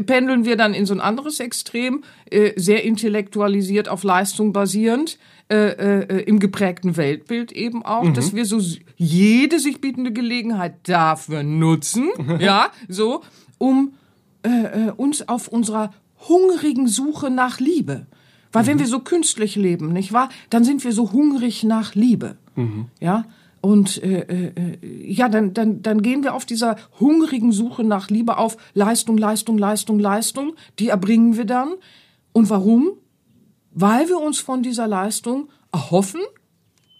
pendeln 0.05 0.45
wir 0.45 0.55
dann 0.55 0.73
in 0.73 0.85
so 0.85 0.93
ein 0.93 0.99
anderes 0.99 1.39
Extrem, 1.39 2.03
äh, 2.29 2.51
sehr 2.55 2.83
intellektualisiert 2.83 3.89
auf 3.89 4.03
Leistung 4.03 4.53
basierend, 4.53 5.17
äh, 5.49 6.01
äh, 6.01 6.23
im 6.23 6.39
geprägten 6.39 6.95
Weltbild 6.95 7.51
eben 7.51 7.83
auch, 7.83 8.03
mhm. 8.03 8.13
dass 8.13 8.35
wir 8.35 8.45
so 8.45 8.61
jede 8.97 9.59
sich 9.59 9.81
bietende 9.81 10.11
Gelegenheit 10.11 10.75
dafür 10.83 11.41
nutzen, 11.41 12.09
ja, 12.39 12.69
so, 12.87 13.23
um 13.57 13.93
äh, 14.43 14.49
äh, 14.49 14.91
uns 14.95 15.27
auf 15.27 15.47
unserer 15.47 15.91
hungrigen 16.27 16.87
Suche 16.87 17.31
nach 17.31 17.59
Liebe. 17.59 18.05
Weil 18.51 18.63
mhm. 18.63 18.67
wenn 18.67 18.79
wir 18.79 18.87
so 18.87 18.99
künstlich 18.99 19.55
leben, 19.55 19.91
nicht 19.91 20.13
wahr, 20.13 20.29
dann 20.49 20.63
sind 20.63 20.83
wir 20.83 20.91
so 20.91 21.11
hungrig 21.11 21.63
nach 21.63 21.95
Liebe. 21.95 22.37
Mhm. 22.59 22.85
Ja, 22.99 23.25
und 23.61 24.01
äh, 24.03 24.21
äh, 24.21 25.11
ja, 25.11 25.27
dann, 25.27 25.53
dann, 25.53 25.81
dann 25.81 26.01
gehen 26.01 26.23
wir 26.23 26.33
auf 26.33 26.45
dieser 26.45 26.77
hungrigen 26.99 27.51
Suche 27.51 27.83
nach 27.83 28.09
Liebe 28.09 28.37
auf 28.37 28.57
Leistung, 28.73 29.17
Leistung, 29.17 29.57
Leistung, 29.57 29.99
Leistung. 29.99 30.53
Die 30.79 30.89
erbringen 30.89 31.35
wir 31.35 31.45
dann. 31.45 31.73
Und 32.31 32.49
warum? 32.49 32.91
Weil 33.71 34.07
wir 34.07 34.19
uns 34.19 34.39
von 34.39 34.63
dieser 34.63 34.87
Leistung 34.87 35.49
erhoffen, 35.73 36.21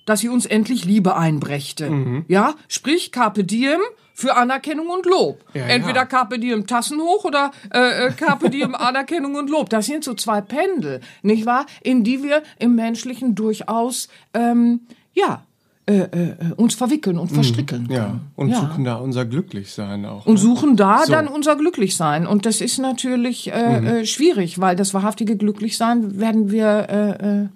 dass 0.06 0.20
sie 0.20 0.30
uns 0.30 0.46
endlich 0.46 0.86
Liebe 0.86 1.16
einbrächte. 1.16 1.90
Mhm. 1.90 2.26
Ja, 2.28 2.56
sprich 2.68 3.12
Carpe 3.12 3.44
Diem 3.44 3.80
für 4.14 4.36
Anerkennung 4.36 4.90
und 4.90 5.06
Lob. 5.06 5.46
Ja, 5.54 5.66
Entweder 5.66 6.02
ja. 6.02 6.06
Carpe 6.06 6.40
Diem 6.40 6.68
Tassen 6.68 7.00
hoch 7.00 7.24
oder 7.24 7.52
äh, 7.74 8.08
äh 8.08 8.12
Carpe 8.12 8.50
Diem 8.50 8.76
Anerkennung 8.76 9.36
und 9.36 9.50
Lob. 9.50 9.70
Das 9.70 9.86
sind 9.86 10.04
so 10.04 10.14
zwei 10.14 10.42
Pendel, 10.42 11.00
nicht 11.22 11.46
wahr? 11.46 11.66
In 11.82 12.04
die 12.04 12.22
wir 12.22 12.44
im 12.60 12.76
Menschlichen 12.76 13.34
durchaus 13.34 14.10
ähm, 14.34 14.82
ja 15.14 15.46
äh, 15.90 16.02
äh, 16.02 16.54
uns 16.56 16.76
verwickeln 16.76 17.18
und 17.18 17.32
mhm. 17.32 17.36
verstrickeln 17.36 17.88
können. 17.88 17.98
Ja, 17.98 18.20
und 18.36 18.50
ja. 18.50 18.62
suchen 18.62 18.84
da 18.84 18.98
unser 18.98 19.26
Glücklichsein 19.26 20.06
auch. 20.06 20.28
Und 20.28 20.36
ne? 20.36 20.40
suchen 20.40 20.76
da 20.76 21.02
so. 21.04 21.12
dann 21.12 21.28
unser 21.28 21.56
Glücklichsein. 21.56 22.28
Und 22.28 22.46
das 22.46 22.62
ist 22.62 22.78
natürlich 22.78 23.52
äh, 23.52 23.80
mhm. 23.80 23.88
Äh, 23.88 24.06
schwierig, 24.06 24.62
weil 24.62 24.76
das 24.76 24.94
wahrhaftige 24.94 25.36
Glücklichsein 25.36 26.20
werden 26.20 26.52
wir 26.52 26.90
äh, 26.90 27.42
äh, 27.42 27.48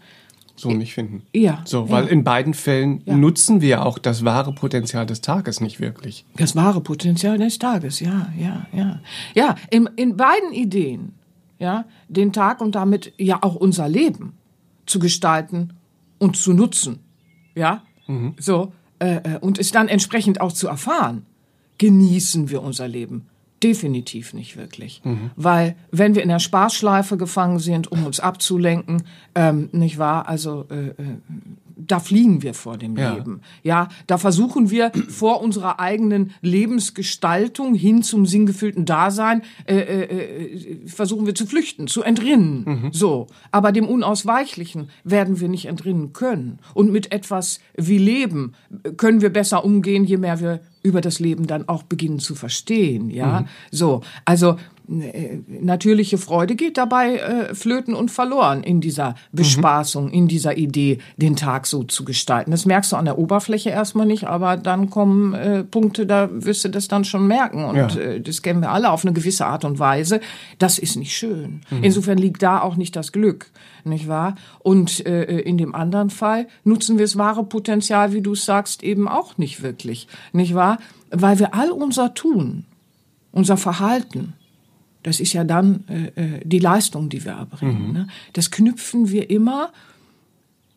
so 0.55 0.71
nicht 0.71 0.95
finden. 0.95 1.21
Ja. 1.31 1.61
So, 1.65 1.91
weil 1.91 2.05
ja. 2.05 2.09
in 2.09 2.23
beiden 2.23 2.55
Fällen 2.55 3.03
ja. 3.05 3.15
nutzen 3.15 3.61
wir 3.61 3.85
auch 3.85 3.99
das 3.99 4.25
wahre 4.25 4.51
Potenzial 4.51 5.05
des 5.05 5.21
Tages 5.21 5.61
nicht 5.61 5.79
wirklich. 5.79 6.25
Das 6.35 6.55
wahre 6.55 6.81
Potenzial 6.81 7.37
des 7.37 7.59
Tages, 7.59 7.99
ja, 7.99 8.33
ja, 8.35 8.65
ja. 8.71 8.99
Ja, 9.35 9.55
in, 9.69 9.87
in 9.95 10.17
beiden 10.17 10.53
Ideen, 10.53 11.13
ja, 11.59 11.85
den 12.07 12.33
Tag 12.33 12.61
und 12.61 12.73
damit 12.73 13.13
ja 13.17 13.43
auch 13.43 13.53
unser 13.55 13.87
Leben 13.87 14.33
zu 14.87 14.97
gestalten 14.97 15.73
und 16.17 16.35
zu 16.35 16.53
nutzen, 16.53 16.99
ja, 17.55 17.83
Mhm. 18.13 18.35
So, 18.39 18.71
äh, 18.99 19.15
äh, 19.15 19.37
und 19.39 19.59
es 19.59 19.71
dann 19.71 19.87
entsprechend 19.87 20.39
auch 20.41 20.51
zu 20.51 20.67
erfahren, 20.67 21.25
genießen 21.77 22.49
wir 22.49 22.61
unser 22.61 22.87
Leben. 22.87 23.27
Definitiv 23.61 24.33
nicht 24.33 24.57
wirklich. 24.57 25.01
Mhm. 25.03 25.31
Weil 25.35 25.75
wenn 25.89 26.15
wir 26.15 26.21
in 26.21 26.29
der 26.29 26.39
Spaßschleife 26.39 27.17
gefangen 27.17 27.59
sind, 27.59 27.91
um 27.91 28.05
uns 28.05 28.19
abzulenken, 28.19 29.03
ähm, 29.35 29.69
nicht 29.71 29.97
wahr, 29.97 30.27
also 30.27 30.65
äh, 30.69 30.89
äh, 30.89 30.93
da 31.75 31.99
fliegen 31.99 32.41
wir 32.41 32.53
vor 32.53 32.77
dem 32.77 32.95
ja. 32.97 33.13
Leben. 33.13 33.41
Ja, 33.63 33.89
da 34.07 34.17
versuchen 34.17 34.69
wir 34.69 34.91
vor 35.09 35.41
unserer 35.41 35.79
eigenen 35.79 36.31
Lebensgestaltung 36.41 37.73
hin 37.73 38.03
zum 38.03 38.25
sinngefüllten 38.25 38.85
Dasein, 38.85 39.41
äh, 39.65 39.75
äh, 39.75 40.03
äh, 40.03 40.87
versuchen 40.87 41.25
wir 41.25 41.35
zu 41.35 41.45
flüchten, 41.45 41.87
zu 41.87 42.03
entrinnen. 42.03 42.63
Mhm. 42.65 42.89
So. 42.93 43.27
Aber 43.51 43.71
dem 43.71 43.87
Unausweichlichen 43.87 44.89
werden 45.03 45.39
wir 45.39 45.49
nicht 45.49 45.65
entrinnen 45.65 46.13
können. 46.13 46.59
Und 46.73 46.91
mit 46.91 47.11
etwas 47.11 47.59
wie 47.75 47.97
Leben 47.97 48.53
können 48.97 49.21
wir 49.21 49.31
besser 49.31 49.63
umgehen, 49.63 50.03
je 50.03 50.17
mehr 50.17 50.39
wir 50.39 50.61
über 50.83 50.99
das 50.99 51.19
Leben 51.19 51.47
dann 51.47 51.69
auch 51.69 51.83
beginnen 51.83 52.19
zu 52.19 52.35
verstehen. 52.35 53.09
Ja, 53.09 53.41
mhm. 53.41 53.45
so. 53.71 54.01
Also 54.25 54.51
äh, 54.51 54.55
natürliche 54.87 56.17
Freude 56.17 56.55
geht 56.55 56.77
dabei 56.77 57.15
äh, 57.15 57.55
flöten 57.55 57.93
und 57.93 58.11
verloren 58.11 58.63
in 58.63 58.81
dieser 58.81 59.15
Bespaßung, 59.31 60.07
mhm. 60.07 60.13
in 60.13 60.27
dieser 60.27 60.57
Idee, 60.57 60.99
den 61.15 61.35
Tag 61.35 61.67
so 61.67 61.83
zu 61.83 62.03
gestalten. 62.03 62.51
Das 62.51 62.65
merkst 62.65 62.91
du 62.91 62.97
an 62.97 63.05
der 63.05 63.17
Oberfläche 63.17 63.69
erstmal 63.69 64.05
nicht, 64.05 64.25
aber 64.25 64.57
dann 64.57 64.89
kommen 64.89 65.33
äh, 65.33 65.63
Punkte, 65.63 66.05
da 66.05 66.29
wirst 66.31 66.65
du 66.65 66.69
das 66.69 66.87
dann 66.89 67.05
schon 67.05 67.27
merken. 67.27 67.63
Und 67.63 67.75
ja. 67.75 67.87
äh, 67.95 68.21
das 68.21 68.41
kennen 68.41 68.61
wir 68.61 68.71
alle 68.71 68.91
auf 68.91 69.05
eine 69.05 69.13
gewisse 69.13 69.45
Art 69.45 69.63
und 69.63 69.79
Weise. 69.79 70.19
Das 70.59 70.77
ist 70.77 70.97
nicht 70.97 71.15
schön. 71.15 71.61
Mhm. 71.69 71.83
Insofern 71.83 72.17
liegt 72.17 72.43
da 72.43 72.61
auch 72.61 72.75
nicht 72.75 72.95
das 72.95 73.13
Glück, 73.13 73.51
nicht 73.85 74.07
wahr? 74.09 74.35
Und 74.59 75.05
äh, 75.05 75.39
in 75.39 75.57
dem 75.57 75.75
anderen 75.75 76.09
Fall 76.09 76.47
nutzen 76.65 76.97
wir 76.97 77.05
das 77.05 77.17
wahre 77.17 77.43
Potenzial, 77.45 78.11
wie 78.13 78.21
du 78.21 78.33
es 78.33 78.45
sagst, 78.45 78.83
eben 78.83 79.07
auch 79.07 79.37
nicht 79.37 79.63
wirklich, 79.63 80.07
nicht 80.33 80.55
wahr? 80.55 80.77
Weil 81.09 81.39
wir 81.39 81.53
all 81.53 81.71
unser 81.71 82.13
Tun, 82.13 82.65
unser 83.31 83.55
Verhalten, 83.55 84.33
das 85.03 85.19
ist 85.19 85.33
ja 85.33 85.43
dann 85.43 85.83
äh, 85.87 86.21
äh, 86.21 86.41
die 86.43 86.59
Leistung, 86.59 87.09
die 87.09 87.23
wir 87.23 87.33
erbringen. 87.33 87.87
Mhm. 87.87 87.93
Ne? 87.93 88.07
Das 88.33 88.51
knüpfen 88.51 89.09
wir 89.09 89.29
immer 89.29 89.71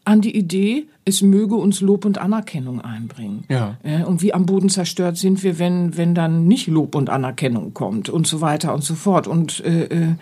an 0.04 0.20
die 0.20 0.36
Idee, 0.36 0.86
es 1.04 1.22
möge 1.22 1.56
uns 1.56 1.80
Lob 1.80 2.04
und 2.04 2.18
Anerkennung 2.18 2.80
einbringen. 2.80 3.44
Ja. 3.48 3.76
Äh, 3.82 4.04
und 4.04 4.22
wie 4.22 4.34
am 4.34 4.46
Boden 4.46 4.68
zerstört 4.68 5.16
sind 5.16 5.42
wir, 5.42 5.58
wenn, 5.58 5.96
wenn 5.96 6.14
dann 6.14 6.46
nicht 6.46 6.68
Lob 6.68 6.94
und 6.94 7.10
Anerkennung 7.10 7.74
kommt 7.74 8.08
und 8.08 8.26
so 8.26 8.40
weiter 8.40 8.72
und 8.74 8.84
so 8.84 8.94
fort. 8.94 9.26
Und 9.26 9.64
äh, 9.64 9.84
äh 9.84 10.14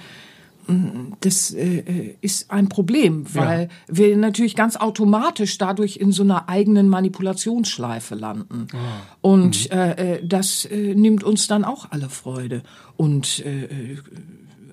das 1.21 1.53
äh, 1.53 2.17
ist 2.21 2.51
ein 2.51 2.69
Problem, 2.69 3.27
weil 3.35 3.69
ja. 3.89 3.97
wir 3.97 4.17
natürlich 4.17 4.57
ganz 4.57 4.77
automatisch 4.77 5.59
dadurch 5.59 5.97
in 5.97 6.13
so 6.13 6.23
einer 6.23 6.49
eigenen 6.49 6.89
Manipulationsschleife 6.89 8.15
landen. 8.15 8.69
Oh. 8.73 9.33
Und 9.33 9.71
mhm. 9.71 9.79
äh, 9.79 10.21
das 10.25 10.65
äh, 10.65 10.95
nimmt 10.95 11.25
uns 11.25 11.47
dann 11.47 11.65
auch 11.65 11.91
alle 11.91 12.09
Freude 12.09 12.63
und 12.97 13.45
äh, 13.45 13.99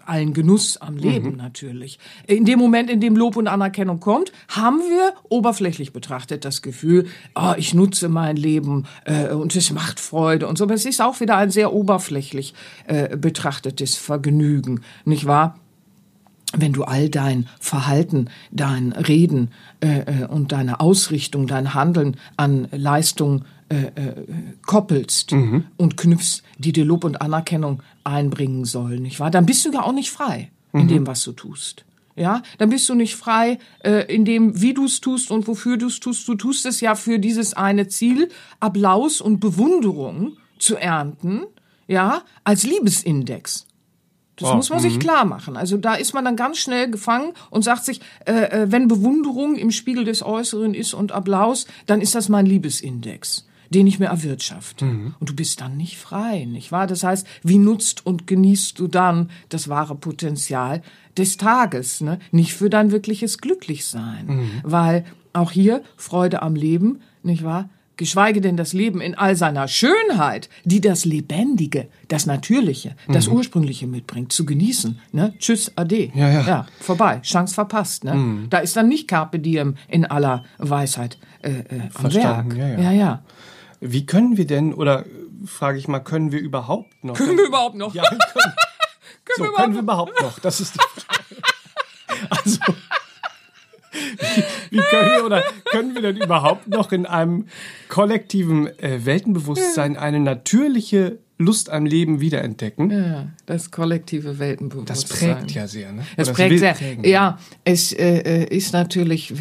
allen 0.06 0.34
Genuss 0.34 0.78
am 0.78 0.98
Leben 0.98 1.32
mhm. 1.32 1.38
natürlich. 1.38 2.00
In 2.28 2.46
dem 2.46 2.60
Moment, 2.60 2.90
in 2.90 3.00
dem 3.00 3.16
Lob 3.16 3.38
und 3.38 3.48
Anerkennung 3.48 4.00
kommt, 4.00 4.32
haben 4.48 4.80
wir 4.80 5.14
oberflächlich 5.30 5.94
betrachtet 5.94 6.46
das 6.46 6.62
Gefühl, 6.62 7.08
oh, 7.36 7.54
ich 7.58 7.74
nutze 7.74 8.10
mein 8.10 8.36
Leben 8.36 8.86
äh, 9.06 9.30
und 9.30 9.56
es 9.56 9.72
macht 9.72 10.00
Freude 10.00 10.48
und 10.48 10.58
so. 10.58 10.66
Aber 10.66 10.74
es 10.74 10.86
ist 10.86 11.02
auch 11.02 11.20
wieder 11.20 11.38
ein 11.38 11.50
sehr 11.50 11.74
oberflächlich 11.74 12.54
äh, 12.88 13.16
betrachtetes 13.16 13.96
Vergnügen, 13.96 14.82
nicht 15.06 15.26
wahr? 15.26 15.58
Wenn 16.56 16.74
du 16.74 16.84
all 16.84 17.10
dein 17.10 17.48
Verhalten, 17.60 18.30
dein 18.52 18.92
Reden 18.92 19.52
äh, 19.80 20.00
äh, 20.00 20.26
und 20.26 20.52
deine 20.52 20.80
Ausrichtung, 20.80 21.48
dein 21.48 21.74
Handeln 21.74 22.18
an 22.38 22.68
Leistung 22.72 23.46
äh, 23.70 23.86
äh, 23.96 24.26
koppelst 24.66 25.32
mhm. 25.32 25.66
und 25.78 25.96
knüpfst, 25.98 26.44
die 26.58 26.74
dir 26.74 26.86
Lob 26.86 27.04
und 27.04 27.22
Anerkennung 27.22 27.82
einbringen 28.04 28.66
sollen, 28.66 29.02
nicht 29.02 29.20
wahr? 29.20 29.32
Dann 29.32 29.46
bist 29.46 29.66
du 29.66 29.72
ja 29.72 29.84
auch 29.84 29.94
nicht 29.94 30.12
frei 30.12 30.52
in 30.74 30.84
mhm. 30.84 30.88
dem, 30.88 31.08
was 31.08 31.24
du 31.24 31.32
tust. 31.32 31.86
Ja, 32.16 32.44
dann 32.58 32.70
bist 32.70 32.90
du 32.90 32.96
nicht 32.96 33.16
frei 33.16 33.58
äh, 33.84 34.14
in 34.14 34.26
dem, 34.26 34.62
wie 34.62 34.74
du 34.74 34.86
es 34.86 35.00
tust 35.00 35.32
und 35.32 35.48
wofür 35.48 35.78
du 35.78 35.88
es 35.88 36.02
tust. 36.02 36.28
Du 36.28 36.36
tust 36.36 36.66
es 36.66 36.82
ja 36.82 36.96
für 36.96 37.20
dieses 37.20 37.54
eine 37.54 37.88
Ziel, 37.88 38.28
Applaus 38.60 39.22
und 39.22 39.40
Bewunderung 39.40 40.34
zu 40.60 40.76
ernten, 40.76 41.44
ja, 41.88 42.24
als 42.44 42.64
Liebesindex. 42.64 43.66
Das 44.42 44.52
oh, 44.52 44.56
muss 44.56 44.70
man 44.70 44.80
sich 44.80 44.96
mhm. 44.96 45.00
klar 45.00 45.26
machen. 45.26 45.58
Also 45.58 45.78
da 45.78 45.96
ist 45.96 46.14
man 46.14 46.26
dann 46.26 46.36
ganz 46.36 46.58
schnell 46.58 46.90
gefangen 46.90 47.34
und 47.50 47.64
sagt 47.64 47.86
sich, 47.86 48.02
äh, 48.26 48.32
äh, 48.32 48.72
wenn 48.72 48.88
Bewunderung 48.88 49.56
im 49.56 49.72
Spiegel 49.72 50.04
des 50.04 50.24
Äußeren 50.24 50.74
ist 50.74 50.94
und 50.94 51.12
Applaus, 51.12 51.66
dann 51.86 52.02
ist 52.02 52.16
das 52.16 52.30
mein 52.30 52.46
Liebesindex 52.46 53.46
den 53.74 53.88
ich 53.88 54.00
mir 54.00 54.08
erwirtschafte. 54.08 54.84
Mhm. 54.84 55.16
Und 55.20 55.30
du 55.30 55.34
bist 55.34 55.62
dann 55.62 55.78
nicht 55.78 55.98
frei, 55.98 56.44
nicht 56.44 56.74
wahr? 56.74 56.88
Das 56.88 57.04
heißt, 57.04 57.26
wie 57.42 57.58
nutzt 57.58 58.06
und 58.06 58.28
genießt 58.28 58.78
du 58.78 58.88
dann 58.88 59.30
das 59.48 59.70
wahre 59.70 59.96
Potenzial 59.96 60.82
des 61.16 61.38
Tages, 61.38 62.02
ne? 62.02 62.20
Nicht 62.32 62.54
für 62.54 62.70
dein 62.70 62.92
wirkliches 62.92 63.38
Glücklichsein. 63.38 64.26
Mhm. 64.28 64.52
Weil 64.64 65.06
auch 65.32 65.52
hier 65.52 65.84
Freude 65.96 66.42
am 66.42 66.56
Leben, 66.56 67.00
nicht 67.24 67.46
wahr? 67.46 67.70
Geschweige 68.02 68.42
denn 68.42 68.58
das 68.58 68.74
Leben 68.74 69.00
in 69.00 69.14
all 69.14 69.36
seiner 69.36 69.68
Schönheit, 69.68 70.50
die 70.64 70.82
das 70.82 71.06
Lebendige, 71.06 71.88
das 72.08 72.26
Natürliche, 72.26 72.96
das 73.08 73.28
mhm. 73.28 73.34
Ursprüngliche 73.34 73.86
mitbringt, 73.86 74.34
zu 74.34 74.44
genießen. 74.44 75.00
Ne? 75.12 75.36
Tschüss, 75.38 75.72
ade. 75.76 76.10
Ja, 76.16 76.28
ja. 76.28 76.48
ja, 76.48 76.66
vorbei, 76.80 77.20
Chance 77.20 77.54
verpasst. 77.54 78.04
Ne? 78.04 78.16
Mhm. 78.16 78.48
Da 78.50 78.58
ist 78.58 78.76
dann 78.76 78.88
nicht 78.88 79.08
Carpe 79.08 79.38
Diem 79.38 79.76
in 79.88 80.06
aller 80.06 80.44
Weisheit 80.58 81.20
äh, 81.44 81.52
äh, 81.52 81.82
am 81.82 81.92
Verstanden, 81.92 82.58
Werk. 82.58 82.80
Ja, 82.80 82.84
ja. 82.84 82.92
ja, 82.92 82.92
ja. 82.92 83.24
Wie 83.82 84.08
können 84.08 84.36
wir 84.36 84.48
denn 84.48 84.74
oder 84.74 85.06
frage 85.46 85.78
ich 85.78 85.88
mal, 85.88 86.00
können 86.00 86.32
wir 86.32 86.40
überhaupt 86.40 87.04
noch? 87.04 87.14
Können 87.14 87.38
wir 87.38 87.46
überhaupt 87.46 87.76
noch? 87.76 87.94
Ja, 87.94 88.02
können, 88.02 88.20
Können 89.26 89.38
so, 89.38 89.44
wir 89.44 89.50
überhaupt 89.50 89.62
können 89.62 89.76
wir 89.76 89.82
überhaupt 89.82 90.22
noch? 90.24 90.40
Das 90.40 90.60
ist 90.60 90.74
die 90.74 90.80
Frage. 90.80 91.20
Also, 92.30 92.60
wie, 93.92 94.78
wie 94.78 94.82
können 94.82 95.10
wir 95.18 95.26
oder 95.26 95.44
können 95.66 95.96
wir 95.96 96.02
denn 96.02 96.18
überhaupt 96.18 96.68
noch 96.68 96.92
in 96.92 97.06
einem 97.06 97.48
kollektiven 97.90 98.68
äh, 98.80 99.06
Weltenbewusstsein 99.06 99.98
eine 99.98 100.20
natürliche 100.20 101.20
Lust 101.42 101.72
am 101.72 101.86
Leben 101.86 102.22
wiederentdecken? 102.22 102.92
Ja, 102.92 103.28
das 103.48 103.72
kollektive 103.72 104.38
Weltenbewusstsein. 104.38 104.96
Das 104.96 105.06
prägt 105.06 105.52
ja 105.52 105.68
sehr, 105.68 105.92
ne? 105.92 106.04
Es 106.16 106.28
Oder 106.28 106.36
prägt 106.36 106.60
sehr. 106.60 106.74
prägen. 106.74 107.04
Ja, 107.04 107.40
es 107.64 107.92
äh, 107.94 108.20
äh, 108.20 108.56
ist 108.56 108.74
natürlich, 108.74 109.34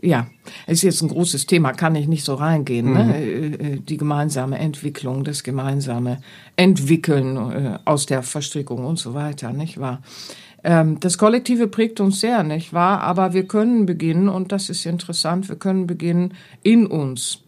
ja, 0.00 0.28
es 0.66 0.74
ist 0.74 0.82
jetzt 0.82 1.02
ein 1.02 1.08
großes 1.08 1.46
Thema, 1.46 1.72
kann 1.72 1.96
ich 1.96 2.06
nicht 2.06 2.24
so 2.24 2.34
reingehen. 2.34 2.92
Ne? 2.92 3.16
Äh, 3.16 3.46
äh, 3.46 3.80
Die 3.80 3.96
gemeinsame 3.96 4.58
Entwicklung, 4.58 5.24
das 5.24 5.42
gemeinsame 5.42 6.20
Entwickeln 6.56 7.78
aus 7.84 8.06
der 8.06 8.22
Verstrickung 8.22 8.84
und 8.84 8.98
so 8.98 9.14
weiter, 9.14 9.52
nicht 9.52 9.80
wahr? 9.80 10.00
Ähm, 10.64 11.00
Das 11.00 11.18
Kollektive 11.18 11.68
prägt 11.68 12.00
uns 12.00 12.20
sehr, 12.20 12.42
nicht 12.42 12.72
wahr? 12.72 13.00
Aber 13.00 13.32
wir 13.32 13.46
können 13.46 13.86
beginnen, 13.86 14.28
und 14.28 14.52
das 14.52 14.70
ist 14.70 14.86
interessant, 14.86 15.48
wir 15.48 15.56
können 15.56 15.86
beginnen 15.86 16.34
in 16.62 16.86
uns 16.86 17.40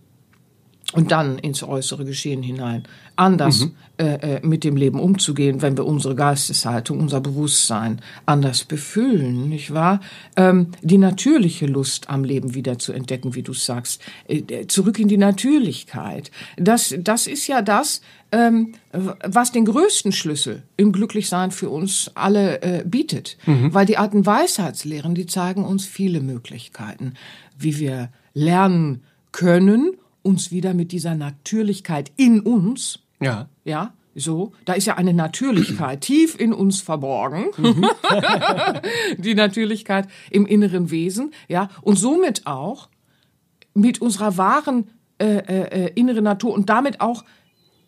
und 0.93 1.11
dann 1.11 1.39
ins 1.39 1.63
äußere 1.63 2.05
Geschehen 2.05 2.43
hinein 2.43 2.85
anders 3.17 3.69
äh, 3.97 4.37
äh, 4.37 4.41
mit 4.47 4.65
dem 4.65 4.77
Leben 4.77 4.99
umzugehen, 4.99 5.63
wenn 5.63 5.77
wir 5.77 5.87
unsere 5.87 6.17
Geisteshaltung, 6.17 6.99
unser 6.99 7.21
Bewusstsein 7.21 8.01
anders 8.27 8.65
befüllen, 8.65 9.49
nicht 9.49 9.73
wahr? 9.73 10.01
Ähm, 10.37 10.69
die 10.83 10.99
natürliche 10.99 11.67
Lust 11.67 12.11
am 12.11 12.25
Leben 12.25 12.55
wieder 12.55 12.79
zu 12.79 12.93
entdecken, 12.93 13.35
wie 13.35 13.43
du 13.43 13.53
sagst, 13.53 14.03
äh, 14.27 14.67
zurück 14.67 14.99
in 14.99 15.09
die 15.09 15.17
Natürlichkeit. 15.17 16.33
Das, 16.57 16.95
das 16.99 17.27
ist 17.29 17.47
ja 17.47 17.63
das, 17.63 18.01
ähm, 18.33 18.73
was 18.93 19.53
den 19.53 19.65
größten 19.65 20.11
Schlüssel 20.11 20.65
im 20.77 20.91
Glücklichsein 20.91 21.53
für 21.53 21.71
uns 21.71 22.11
alle 22.15 22.63
äh, 22.63 22.85
bietet. 22.85 23.37
Weil 23.47 23.87
die 23.87 23.97
alten 23.97 24.27
Weisheitslehren, 24.27 25.15
die 25.15 25.27
zeigen 25.27 25.65
uns 25.65 25.87
viele 25.87 26.21
Möglichkeiten, 26.21 27.15
wie 27.57 27.79
wir 27.79 28.11
lernen 28.33 29.03
können, 29.31 29.93
uns 30.25 30.51
wieder 30.51 30.75
mit 30.75 30.91
dieser 30.91 31.15
Natürlichkeit 31.15 32.11
in 32.17 32.41
uns, 32.41 32.99
Ja. 33.21 33.49
ja, 33.65 33.93
so, 34.17 34.53
da 34.65 34.75
ist 34.75 34.87
ja 34.87 34.97
eine 34.97 35.13
Natürlichkeit 35.13 36.01
tief 36.03 36.39
in 36.39 36.53
uns 36.53 36.81
verborgen. 36.81 37.47
die 39.19 39.35
Natürlichkeit 39.35 40.09
im 40.31 40.47
inneren 40.47 40.91
Wesen, 40.91 41.33
ja, 41.49 41.69
und 41.83 41.99
somit 41.99 42.47
auch 42.47 42.89
mit 43.75 44.01
unserer 44.01 44.37
wahren 44.37 44.89
äh, 45.19 45.39
äh, 45.39 45.85
äh, 45.87 45.93
inneren 45.95 46.25
Natur 46.25 46.55
und 46.55 46.71
damit 46.71 47.01
auch 47.01 47.25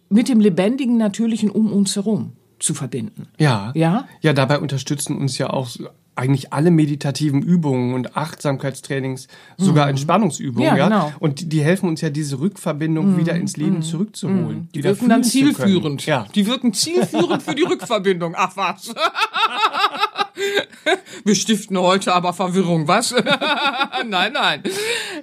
mit 0.09 0.29
dem 0.29 0.41
lebendigen 0.41 0.97
Natürlichen 0.97 1.51
um 1.51 1.73
uns 1.73 1.97
herum 1.97 2.33
zu 2.59 2.75
verbinden. 2.75 3.29
Ja. 3.39 3.73
Ja? 3.75 4.07
Ja, 4.21 4.33
dabei 4.33 4.61
unterstützen 4.61 5.17
uns 5.17 5.39
ja 5.39 5.51
auch 5.51 5.69
eigentlich 6.17 6.53
alle 6.53 6.71
meditativen 6.71 7.43
Übungen 7.43 7.95
und 7.95 8.17
Achtsamkeitstrainings, 8.17 9.29
sogar 9.59 9.89
Entspannungsübungen, 9.89 10.67
Ja, 10.67 10.77
ja. 10.77 10.89
genau. 10.89 11.13
Und 11.21 11.41
die, 11.41 11.49
die 11.49 11.63
helfen 11.63 11.89
uns 11.89 12.01
ja, 12.01 12.11
diese 12.11 12.41
Rückverbindung 12.41 13.17
wieder 13.19 13.35
ins 13.35 13.57
Leben 13.57 13.83
zurückzuholen. 13.83 14.69
Die 14.75 14.79
wieder 14.79 14.91
wirken 14.91 15.09
dann 15.09 15.23
zielführend. 15.25 16.07
Ja. 16.07 16.27
Die 16.35 16.47
wirken 16.47 16.73
zielführend 16.73 17.43
für 17.43 17.55
die 17.55 17.63
Rückverbindung. 17.63 18.35
Ach 18.37 18.57
was. 18.57 18.95
Wir 21.25 21.35
stiften 21.35 21.79
heute 21.79 22.15
aber 22.15 22.33
Verwirrung, 22.33 22.89
was? 22.89 23.15
nein, 24.07 24.33
nein. 24.33 24.63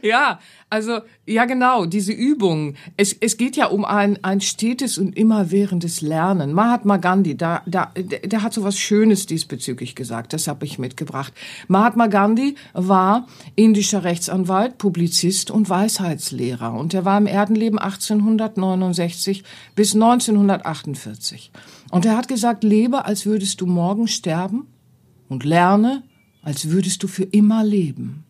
Ja, 0.01 0.39
also, 0.73 1.01
ja 1.27 1.45
genau, 1.45 1.85
diese 1.85 2.13
Übungen. 2.13 2.77
Es, 2.97 3.13
es 3.13 3.37
geht 3.37 3.55
ja 3.55 3.67
um 3.67 3.85
ein, 3.85 4.17
ein 4.23 4.41
stetes 4.41 4.97
und 4.97 5.15
immerwährendes 5.15 6.01
Lernen. 6.01 6.51
Mahatma 6.51 6.97
Gandhi, 6.97 7.37
da, 7.37 7.61
da, 7.67 7.91
der, 7.95 8.41
hat 8.41 8.53
so 8.53 8.63
was 8.63 8.79
Schönes 8.79 9.27
diesbezüglich 9.27 9.93
gesagt, 9.93 10.33
das 10.33 10.47
habe 10.47 10.65
ich 10.65 10.79
mitgebracht. 10.79 11.31
Mahatma 11.67 12.07
Gandhi 12.07 12.55
war 12.73 13.27
indischer 13.55 14.03
Rechtsanwalt, 14.03 14.79
Publizist 14.79 15.51
und 15.51 15.69
Weisheitslehrer. 15.69 16.73
Und 16.73 16.95
er 16.95 17.05
war 17.05 17.19
im 17.19 17.27
Erdenleben 17.27 17.77
1869 17.77 19.43
bis 19.75 19.93
1948. 19.93 21.51
Und 21.91 22.07
er 22.07 22.17
hat 22.17 22.27
gesagt, 22.27 22.63
lebe, 22.63 23.05
als 23.05 23.27
würdest 23.27 23.61
du 23.61 23.67
morgen 23.67 24.07
sterben 24.07 24.72
und 25.33 25.43
lerne, 25.43 26.03
als 26.43 26.69
würdest 26.69 27.03
du 27.03 27.07
für 27.07 27.23
immer 27.23 27.63
leben. 27.63 28.23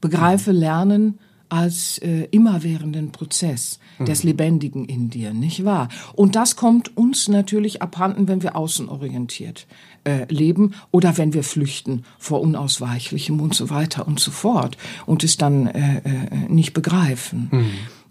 Begreife 0.00 0.50
Lernen 0.50 1.18
als 1.48 1.98
äh, 1.98 2.24
immerwährenden 2.30 3.12
Prozess 3.12 3.78
des 4.00 4.24
Lebendigen 4.24 4.84
in 4.84 5.10
dir, 5.10 5.32
nicht 5.32 5.64
wahr? 5.64 5.88
Und 6.14 6.34
das 6.34 6.56
kommt 6.56 6.96
uns 6.96 7.28
natürlich 7.28 7.82
abhanden, 7.82 8.26
wenn 8.26 8.42
wir 8.42 8.56
außenorientiert 8.56 9.66
äh, 10.04 10.24
leben 10.32 10.74
oder 10.90 11.16
wenn 11.18 11.34
wir 11.34 11.44
flüchten 11.44 12.02
vor 12.18 12.40
Unausweichlichem 12.40 13.40
und 13.40 13.54
so 13.54 13.70
weiter 13.70 14.08
und 14.08 14.18
so 14.18 14.32
fort 14.32 14.76
und 15.06 15.22
es 15.22 15.36
dann 15.36 15.68
äh, 15.68 15.98
äh, 15.98 16.48
nicht 16.48 16.72
begreifen. 16.72 17.50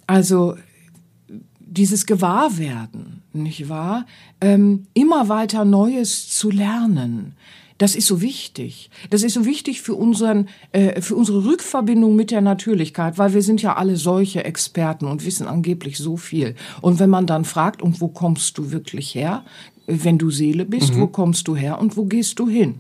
Also 0.08 0.56
dieses 1.60 2.06
Gewahrwerden, 2.06 3.22
nicht 3.34 3.68
wahr? 3.68 4.06
Ähm, 4.40 4.88
immer 4.94 5.28
weiter 5.28 5.66
Neues 5.66 6.30
zu 6.30 6.50
lernen. 6.50 7.34
Das 7.78 7.96
ist 7.96 8.08
so 8.08 8.22
wichtig. 8.22 8.90
Das 9.10 9.22
ist 9.22 9.34
so 9.34 9.46
wichtig 9.46 9.82
für 9.82 9.96
unseren, 9.96 10.48
äh, 10.72 11.02
für 11.02 11.16
unsere 11.16 11.44
Rückverbindung 11.44 12.16
mit 12.16 12.32
der 12.32 12.42
Natürlichkeit, 12.42 13.18
weil 13.18 13.34
wir 13.34 13.42
sind 13.42 13.62
ja 13.62 13.76
alle 13.76 13.98
solche 13.98 14.46
Experten 14.46 15.06
und 15.06 15.26
wissen 15.26 15.48
angeblich 15.48 15.98
so 15.98 16.16
viel. 16.16 16.56
Und 16.82 17.00
wenn 17.00 17.10
man 17.10 17.28
dann 17.28 17.44
fragt, 17.44 17.82
und 17.82 18.00
wo 18.00 18.08
kommst 18.08 18.58
du 18.58 18.72
wirklich 18.72 19.14
her? 19.14 19.44
Wenn 19.88 20.18
du 20.18 20.32
Seele 20.32 20.66
bist, 20.66 20.96
wo 20.98 21.08
kommst 21.08 21.48
du 21.48 21.56
her 21.56 21.80
und 21.80 21.98
wo 21.98 22.06
gehst 22.06 22.40
du 22.40 22.48
hin? 22.48 22.80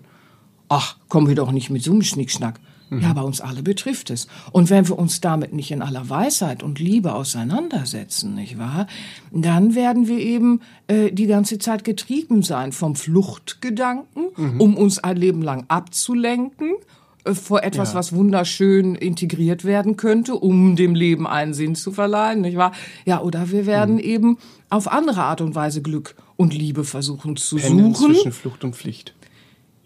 Ach, 0.70 0.98
kommen 1.10 1.28
wir 1.28 1.36
doch 1.36 1.52
nicht 1.52 1.70
mit 1.70 1.84
so 1.84 1.92
einem 1.92 2.02
Schnickschnack. 2.02 2.60
Ja, 2.92 3.10
aber 3.10 3.26
uns 3.26 3.42
alle 3.42 3.64
betrifft 3.64 4.12
es. 4.12 4.28
Und 4.52 4.70
wenn 4.70 4.88
wir 4.88 4.98
uns 5.00 5.20
damit 5.20 5.54
nicht 5.54 5.72
in 5.72 5.82
aller 5.82 6.08
Weisheit 6.08 6.62
und 6.62 6.80
Liebe 6.80 7.14
auseinandersetzen, 7.16 8.36
nicht 8.36 8.60
wahr, 8.60 8.86
dann 9.32 9.74
werden 9.74 10.08
wir 10.08 10.20
eben 10.20 10.62
äh, 10.88 11.12
die 11.12 11.26
ganze 11.26 11.58
Zeit 11.58 11.84
getrieben 11.84 12.44
sein 12.44 12.72
vom 12.72 12.96
Fluchtgedanken, 12.96 14.28
um 14.60 14.78
uns 14.78 15.00
ein 15.00 15.18
Leben 15.18 15.42
lang 15.42 15.66
abzulenken 15.68 16.74
äh, 17.24 17.34
vor 17.34 17.64
etwas, 17.64 17.94
Ja. 17.94 17.96
was 18.00 18.14
wunderschön 18.14 18.94
integriert 18.96 19.66
werden 19.66 19.98
könnte, 19.98 20.36
um 20.36 20.76
dem 20.76 20.94
Leben 20.94 21.26
einen 21.26 21.56
Sinn 21.56 21.74
zu 21.74 21.92
verleihen, 21.92 22.42
nicht 22.42 22.56
wahr? 22.58 22.72
Ja, 23.06 23.22
oder 23.22 23.50
wir 23.52 23.66
werden 23.66 23.98
eben 23.98 24.38
auf 24.70 24.88
andere 24.92 25.24
Art 25.24 25.42
und 25.42 25.56
Weise 25.56 25.82
Glück 25.82 26.16
und 26.38 26.54
Liebe 26.54 26.84
versuchen 26.84 27.36
zu 27.36 27.56
Pendeln 27.56 27.96
suchen. 27.96 28.14
zwischen 28.14 28.32
Flucht 28.32 28.64
und 28.64 28.76
Pflicht. 28.76 29.15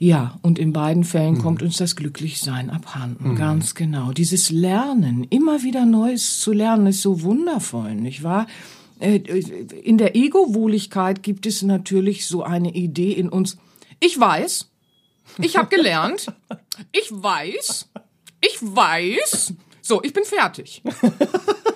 Ja, 0.01 0.39
und 0.41 0.57
in 0.57 0.71
beiden 0.71 1.03
Fällen 1.03 1.39
kommt 1.39 1.61
uns 1.61 1.75
das 1.75 1.97
Glücklichsein 1.97 2.69
abhanden, 2.69 3.35
ganz 3.35 3.75
genau. 3.75 4.13
Dieses 4.13 4.49
Lernen, 4.49 5.25
immer 5.25 5.61
wieder 5.61 5.85
Neues 5.85 6.39
zu 6.39 6.53
lernen, 6.53 6.87
ist 6.87 7.01
so 7.01 7.21
wundervoll, 7.21 7.95
nicht 7.95 8.23
wahr? 8.23 8.47
Äh, 8.99 9.17
In 9.17 9.97
der 9.97 10.15
Ego-Wohligkeit 10.15 11.21
gibt 11.21 11.45
es 11.45 11.63
natürlich 11.63 12.27
so 12.27 12.43
eine 12.43 12.73
Idee 12.73 13.11
in 13.11 13.27
uns. 13.27 13.57
Ich 13.99 14.17
weiß, 14.17 14.69
ich 15.39 15.57
habe 15.57 15.67
gelernt, 15.67 16.31
ich 16.93 17.11
weiß, 17.11 17.89
ich 18.39 18.57
weiß. 18.61 19.53
So, 19.81 20.01
ich 20.01 20.13
bin 20.13 20.23
fertig. 20.23 20.81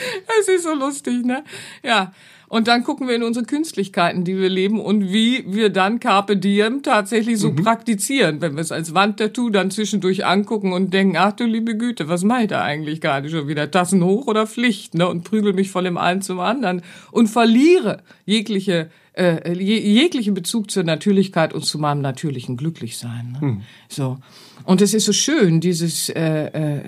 Es 0.40 0.48
ist 0.48 0.64
so 0.64 0.74
lustig, 0.74 1.24
ne? 1.24 1.44
Ja. 1.82 2.12
Und 2.48 2.66
dann 2.66 2.82
gucken 2.82 3.06
wir 3.06 3.14
in 3.14 3.22
unsere 3.22 3.46
Künstlichkeiten, 3.46 4.24
die 4.24 4.36
wir 4.36 4.48
leben 4.48 4.80
und 4.80 5.12
wie 5.12 5.44
wir 5.46 5.70
dann 5.70 6.00
Carpe 6.00 6.36
Diem 6.36 6.82
tatsächlich 6.82 7.38
so 7.38 7.54
praktizieren, 7.54 8.40
wenn 8.40 8.56
wir 8.56 8.60
es 8.60 8.72
als 8.72 8.92
Wandtattoo 8.92 9.50
dann 9.50 9.70
zwischendurch 9.70 10.26
angucken 10.26 10.72
und 10.72 10.92
denken, 10.92 11.16
ach 11.16 11.30
du 11.30 11.44
liebe 11.44 11.76
Güte, 11.76 12.08
was 12.08 12.24
mache 12.24 12.42
ich 12.42 12.48
da 12.48 12.60
eigentlich 12.60 13.00
gerade 13.00 13.30
schon 13.30 13.46
wieder? 13.46 13.70
Tassen 13.70 14.02
hoch 14.02 14.26
oder 14.26 14.48
Pflicht, 14.48 14.94
ne? 14.94 15.08
Und 15.08 15.22
prügel 15.22 15.52
mich 15.52 15.70
von 15.70 15.84
dem 15.84 15.96
einen 15.96 16.22
zum 16.22 16.40
anderen 16.40 16.82
und 17.12 17.28
verliere 17.28 18.02
jegliche 18.26 18.90
äh, 19.12 19.52
je, 19.52 19.78
jeglichen 19.78 20.34
Bezug 20.34 20.70
zur 20.70 20.82
Natürlichkeit 20.82 21.52
und 21.52 21.64
zu 21.64 21.78
meinem 21.78 22.00
natürlichen 22.00 22.56
Glücklichsein. 22.56 23.38
Ne? 23.40 23.60
So. 23.88 24.18
Und 24.64 24.80
es 24.80 24.94
ist 24.94 25.04
so 25.04 25.12
schön, 25.12 25.60
dieses 25.60 26.08
äh, 26.08 26.46
äh, 26.46 26.82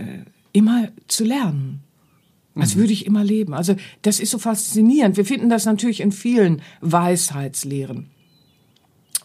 immer 0.53 0.89
zu 1.09 1.25
lernen. 1.25 1.81
Als 2.55 2.77
würde 2.77 2.93
ich 2.93 3.07
immer 3.07 3.25
leben. 3.25 3.55
Also 3.55 3.77
das 4.03 4.21
ist 4.21 4.31
so 4.31 4.39
faszinierend. 4.39 5.17
Wir 5.17 5.25
finden 5.25 5.49
das 5.49 5.65
natürlich 5.65 6.01
in 6.01 6.13
vielen 6.13 6.61
Weisheitslehren. 6.81 8.09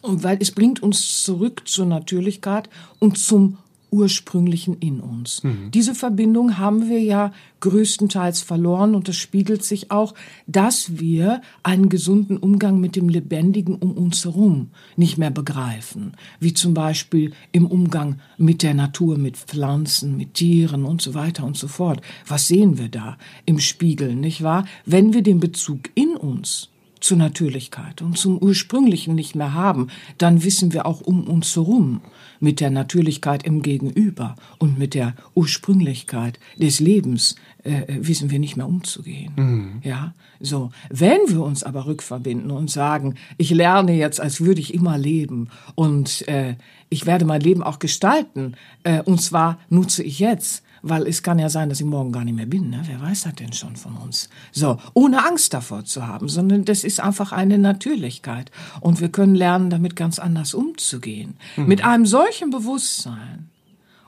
Und 0.00 0.22
weil 0.22 0.38
es 0.40 0.52
bringt 0.52 0.82
uns 0.82 1.22
zurück 1.22 1.62
zur 1.66 1.86
Natürlichkeit 1.86 2.70
und 2.98 3.18
zum 3.18 3.58
ursprünglichen 3.90 4.74
in 4.74 5.00
uns. 5.00 5.42
Diese 5.74 5.94
Verbindung 5.94 6.58
haben 6.58 6.88
wir 6.88 7.00
ja 7.00 7.32
größtenteils 7.60 8.42
verloren 8.42 8.94
und 8.94 9.08
das 9.08 9.16
spiegelt 9.16 9.64
sich 9.64 9.90
auch, 9.90 10.14
dass 10.46 10.98
wir 10.98 11.42
einen 11.62 11.88
gesunden 11.88 12.36
Umgang 12.36 12.80
mit 12.80 12.96
dem 12.96 13.08
Lebendigen 13.08 13.74
um 13.74 13.92
uns 13.92 14.24
herum 14.24 14.70
nicht 14.96 15.18
mehr 15.18 15.30
begreifen. 15.30 16.12
Wie 16.40 16.54
zum 16.54 16.74
Beispiel 16.74 17.32
im 17.52 17.66
Umgang 17.66 18.20
mit 18.36 18.62
der 18.62 18.74
Natur, 18.74 19.18
mit 19.18 19.36
Pflanzen, 19.36 20.16
mit 20.16 20.34
Tieren 20.34 20.84
und 20.84 21.02
so 21.02 21.14
weiter 21.14 21.44
und 21.44 21.56
so 21.56 21.68
fort. 21.68 22.00
Was 22.26 22.48
sehen 22.48 22.78
wir 22.78 22.88
da 22.88 23.18
im 23.44 23.58
Spiegel, 23.58 24.14
nicht 24.14 24.42
wahr? 24.42 24.66
Wenn 24.84 25.12
wir 25.12 25.22
den 25.22 25.40
Bezug 25.40 25.90
in 25.94 26.16
uns 26.16 26.70
zur 27.00 27.16
Natürlichkeit 27.16 28.02
und 28.02 28.18
zum 28.18 28.38
Ursprünglichen 28.38 29.14
nicht 29.14 29.34
mehr 29.34 29.54
haben, 29.54 29.88
dann 30.18 30.44
wissen 30.44 30.72
wir 30.72 30.86
auch 30.86 31.00
um 31.00 31.28
uns 31.28 31.54
herum 31.56 32.00
mit 32.40 32.60
der 32.60 32.70
Natürlichkeit 32.70 33.44
im 33.44 33.62
Gegenüber 33.62 34.36
und 34.58 34.78
mit 34.78 34.94
der 34.94 35.14
Ursprünglichkeit 35.34 36.38
des 36.56 36.80
Lebens 36.80 37.36
äh, 37.64 37.82
wissen 37.88 38.30
wir 38.30 38.38
nicht 38.38 38.56
mehr 38.56 38.68
umzugehen. 38.68 39.32
Mhm. 39.36 39.80
Ja, 39.82 40.14
so. 40.40 40.70
Wenn 40.90 41.20
wir 41.28 41.42
uns 41.42 41.64
aber 41.64 41.86
rückverbinden 41.86 42.50
und 42.50 42.70
sagen, 42.70 43.16
ich 43.36 43.50
lerne 43.50 43.94
jetzt, 43.94 44.20
als 44.20 44.40
würde 44.40 44.60
ich 44.60 44.74
immer 44.74 44.98
leben 44.98 45.48
und 45.74 46.26
äh, 46.28 46.56
ich 46.90 47.06
werde 47.06 47.24
mein 47.24 47.40
Leben 47.40 47.62
auch 47.62 47.78
gestalten, 47.78 48.54
äh, 48.84 49.02
und 49.02 49.20
zwar 49.20 49.58
nutze 49.68 50.02
ich 50.02 50.18
jetzt 50.18 50.62
weil 50.82 51.06
es 51.06 51.22
kann 51.22 51.38
ja 51.38 51.48
sein, 51.48 51.68
dass 51.68 51.80
ich 51.80 51.86
morgen 51.86 52.12
gar 52.12 52.24
nicht 52.24 52.34
mehr 52.34 52.46
bin. 52.46 52.70
Ne? 52.70 52.82
Wer 52.86 53.00
weiß 53.00 53.22
das 53.22 53.34
denn 53.34 53.52
schon 53.52 53.76
von 53.76 53.96
uns? 53.96 54.28
So, 54.52 54.78
ohne 54.94 55.26
Angst 55.26 55.54
davor 55.54 55.84
zu 55.84 56.06
haben, 56.06 56.28
sondern 56.28 56.64
das 56.64 56.84
ist 56.84 57.00
einfach 57.00 57.32
eine 57.32 57.58
Natürlichkeit. 57.58 58.50
Und 58.80 59.00
wir 59.00 59.08
können 59.08 59.34
lernen, 59.34 59.70
damit 59.70 59.96
ganz 59.96 60.18
anders 60.18 60.54
umzugehen. 60.54 61.36
Mhm. 61.56 61.66
Mit 61.66 61.84
einem 61.84 62.06
solchen 62.06 62.50
Bewusstsein 62.50 63.50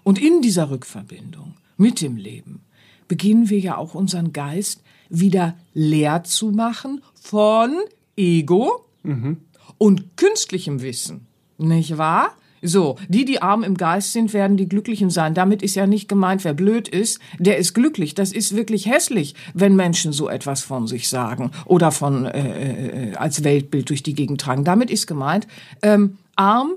und 0.03 0.21
in 0.21 0.43
dieser 0.43 0.71
Rückverbindung 0.71 1.55
mit 1.77 2.01
dem 2.01 2.17
Leben 2.17 2.63
beginnen 3.09 3.51
wir 3.51 3.59
ja 3.59 3.77
auch 3.77 3.95
unseren 3.95 4.33
Geist 4.33 4.83
wieder 5.09 5.57
leer 5.75 6.25
zu 6.25 6.51
machen 6.53 7.03
von 7.15 7.77
Ego 8.17 8.87
mhm. 9.03 9.39
und 9.79 10.17
künstlichem 10.17 10.83
Wissen. 10.83 11.27
Nicht 11.59 11.99
wahr? 11.99 12.37
So, 12.63 12.97
die, 13.09 13.25
die 13.25 13.41
arm 13.41 13.63
im 13.63 13.77
Geist 13.77 14.13
sind, 14.13 14.35
werden 14.35 14.57
die 14.57 14.69
Glücklichen 14.69 15.11
sein. 15.11 15.35
Damit 15.35 15.63
ist 15.63 15.77
ja 15.77 15.87
nicht 15.87 16.09
gemeint, 16.09 16.45
wer 16.45 16.53
blöd 16.53 16.89
ist, 16.89 17.19
der 17.39 17.57
ist 17.57 17.75
glücklich. 17.75 18.15
Das 18.15 18.33
ist 18.33 18.55
wirklich 18.55 18.87
hässlich, 18.87 19.35
wenn 19.55 19.77
Menschen 19.77 20.13
so 20.13 20.29
etwas 20.29 20.63
von 20.63 20.87
sich 20.87 21.09
sagen 21.09 21.53
oder 21.65 21.91
von 21.91 22.27
äh, 22.27 23.13
äh, 23.13 23.15
als 23.15 23.45
Weltbild 23.45 23.89
durch 23.89 24.03
die 24.03 24.15
Gegend 24.15 24.41
tragen. 24.41 24.65
Damit 24.65 24.91
ist 24.91 25.07
gemeint, 25.07 25.47
ähm, 25.83 26.19
arm 26.37 26.73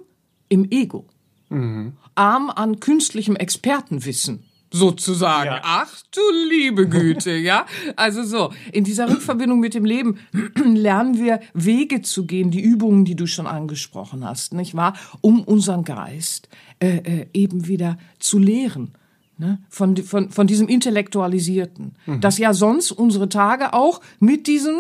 im 0.48 0.70
Ego, 0.72 1.06
mhm. 1.50 1.94
arm 2.16 2.50
an 2.50 2.80
künstlichem 2.80 3.36
Expertenwissen 3.36 4.46
sozusagen. 4.74 5.52
Ja. 5.52 5.62
Ach 5.64 6.02
du 6.12 6.22
liebe 6.50 6.88
Güte, 6.90 7.32
ja. 7.32 7.66
Also 7.96 8.24
so, 8.24 8.52
in 8.72 8.84
dieser 8.84 9.10
Rückverbindung 9.10 9.60
mit 9.60 9.74
dem 9.76 9.86
Leben 9.86 10.18
lernen 10.56 11.18
wir 11.18 11.40
Wege 11.54 12.02
zu 12.02 12.26
gehen, 12.26 12.52
die 12.52 12.62
Übungen, 12.62 13.06
die 13.06 13.16
du 13.16 13.28
schon 13.28 13.48
angesprochen 13.48 14.26
hast, 14.26 14.54
nicht 14.54 14.76
wahr? 14.76 14.96
Um 15.22 15.44
unseren 15.44 15.84
Geist 15.84 16.50
äh, 16.80 16.98
äh, 16.98 17.28
eben 17.34 17.68
wieder 17.68 17.98
zu 18.20 18.40
lehren. 18.40 18.94
Ne? 19.38 19.60
Von, 19.70 19.96
von, 19.98 20.32
von 20.32 20.48
diesem 20.48 20.68
Intellektualisierten. 20.68 21.96
Mhm. 22.06 22.22
Das 22.22 22.38
ja 22.38 22.54
sonst 22.54 22.92
unsere 22.92 23.30
Tage 23.30 23.74
auch 23.74 24.02
mit 24.20 24.48
diesem 24.48 24.76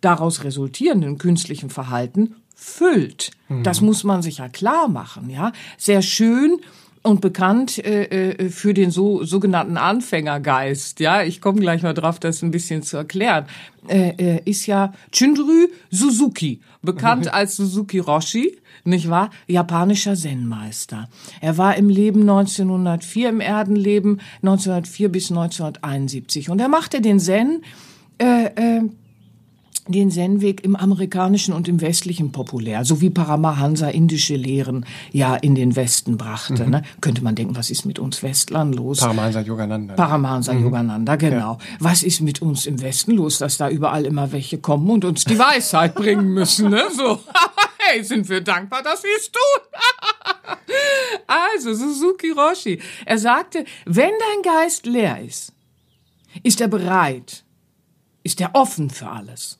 daraus 0.00 0.44
resultierenden 0.44 1.18
künstlichen 1.18 1.70
Verhalten 1.70 2.36
füllt. 2.54 3.30
Mhm. 3.48 3.62
Das 3.62 3.80
muss 3.80 4.02
man 4.02 4.22
sich 4.22 4.38
ja 4.38 4.48
klar 4.48 4.88
machen, 4.88 5.30
ja. 5.30 5.52
Sehr 5.78 6.02
schön 6.02 6.58
und 7.06 7.20
bekannt 7.20 7.78
äh, 7.78 8.32
äh, 8.32 8.50
für 8.50 8.74
den 8.74 8.90
so 8.90 9.24
sogenannten 9.24 9.76
Anfängergeist. 9.76 11.00
Ja, 11.00 11.22
ich 11.22 11.40
komme 11.40 11.60
gleich 11.60 11.82
mal 11.82 11.94
drauf, 11.94 12.18
das 12.18 12.42
ein 12.42 12.50
bisschen 12.50 12.82
zu 12.82 12.96
erklären. 12.96 13.46
Äh, 13.88 14.14
äh, 14.18 14.40
ist 14.44 14.66
ja 14.66 14.92
Chindru 15.12 15.68
Suzuki, 15.90 16.60
bekannt 16.82 17.32
als 17.32 17.56
Suzuki 17.56 18.00
Roshi, 18.00 18.58
nicht 18.84 19.08
wahr? 19.08 19.30
Japanischer 19.46 20.16
Zen-Meister. 20.16 21.08
Er 21.40 21.56
war 21.56 21.76
im 21.76 21.88
Leben 21.88 22.22
1904, 22.22 23.28
im 23.28 23.40
Erdenleben 23.40 24.20
1904 24.42 25.08
bis 25.08 25.30
1971 25.30 26.50
und 26.50 26.60
er 26.60 26.68
machte 26.68 27.00
den 27.00 27.20
Zen 27.20 27.62
äh, 28.18 28.46
äh, 28.46 28.82
den 29.92 30.10
Zen-Weg 30.10 30.64
im 30.64 30.76
amerikanischen 30.76 31.54
und 31.54 31.68
im 31.68 31.80
westlichen 31.80 32.32
populär, 32.32 32.84
so 32.84 33.00
wie 33.00 33.10
Paramahansa 33.10 33.88
indische 33.88 34.36
Lehren 34.36 34.84
ja 35.12 35.36
in 35.36 35.54
den 35.54 35.76
Westen 35.76 36.16
brachte. 36.16 36.64
Mhm. 36.64 36.70
Ne? 36.70 36.82
Könnte 37.00 37.22
man 37.22 37.34
denken, 37.34 37.56
was 37.56 37.70
ist 37.70 37.84
mit 37.84 37.98
uns 37.98 38.22
Westlern 38.22 38.72
los? 38.72 38.98
Paramahansa 38.98 39.40
Yogananda. 39.40 39.94
Paramahansa 39.94 40.52
mhm. 40.52 40.64
Yogananda, 40.64 41.16
genau. 41.16 41.52
Ja. 41.52 41.58
Was 41.80 42.02
ist 42.02 42.20
mit 42.20 42.42
uns 42.42 42.66
im 42.66 42.80
Westen 42.82 43.12
los, 43.12 43.38
dass 43.38 43.56
da 43.56 43.68
überall 43.68 44.04
immer 44.04 44.32
welche 44.32 44.58
kommen 44.58 44.90
und 44.90 45.04
uns 45.04 45.24
die 45.24 45.38
Weisheit 45.38 45.94
bringen 45.94 46.28
müssen? 46.28 46.70
Ne? 46.70 46.82
So, 46.94 47.20
hey, 47.78 48.02
sind 48.02 48.28
wir 48.28 48.40
dankbar, 48.40 48.82
dass 48.82 49.02
sie 49.02 49.08
es 49.16 49.30
tun. 49.30 50.58
also, 51.26 51.74
Suzuki 51.74 52.30
Roshi. 52.30 52.80
Er 53.04 53.18
sagte, 53.18 53.64
wenn 53.84 54.10
dein 54.10 54.42
Geist 54.42 54.86
leer 54.86 55.22
ist, 55.22 55.52
ist 56.42 56.60
er 56.60 56.68
bereit, 56.68 57.44
ist 58.22 58.40
er 58.40 58.54
offen 58.54 58.90
für 58.90 59.08
alles. 59.08 59.58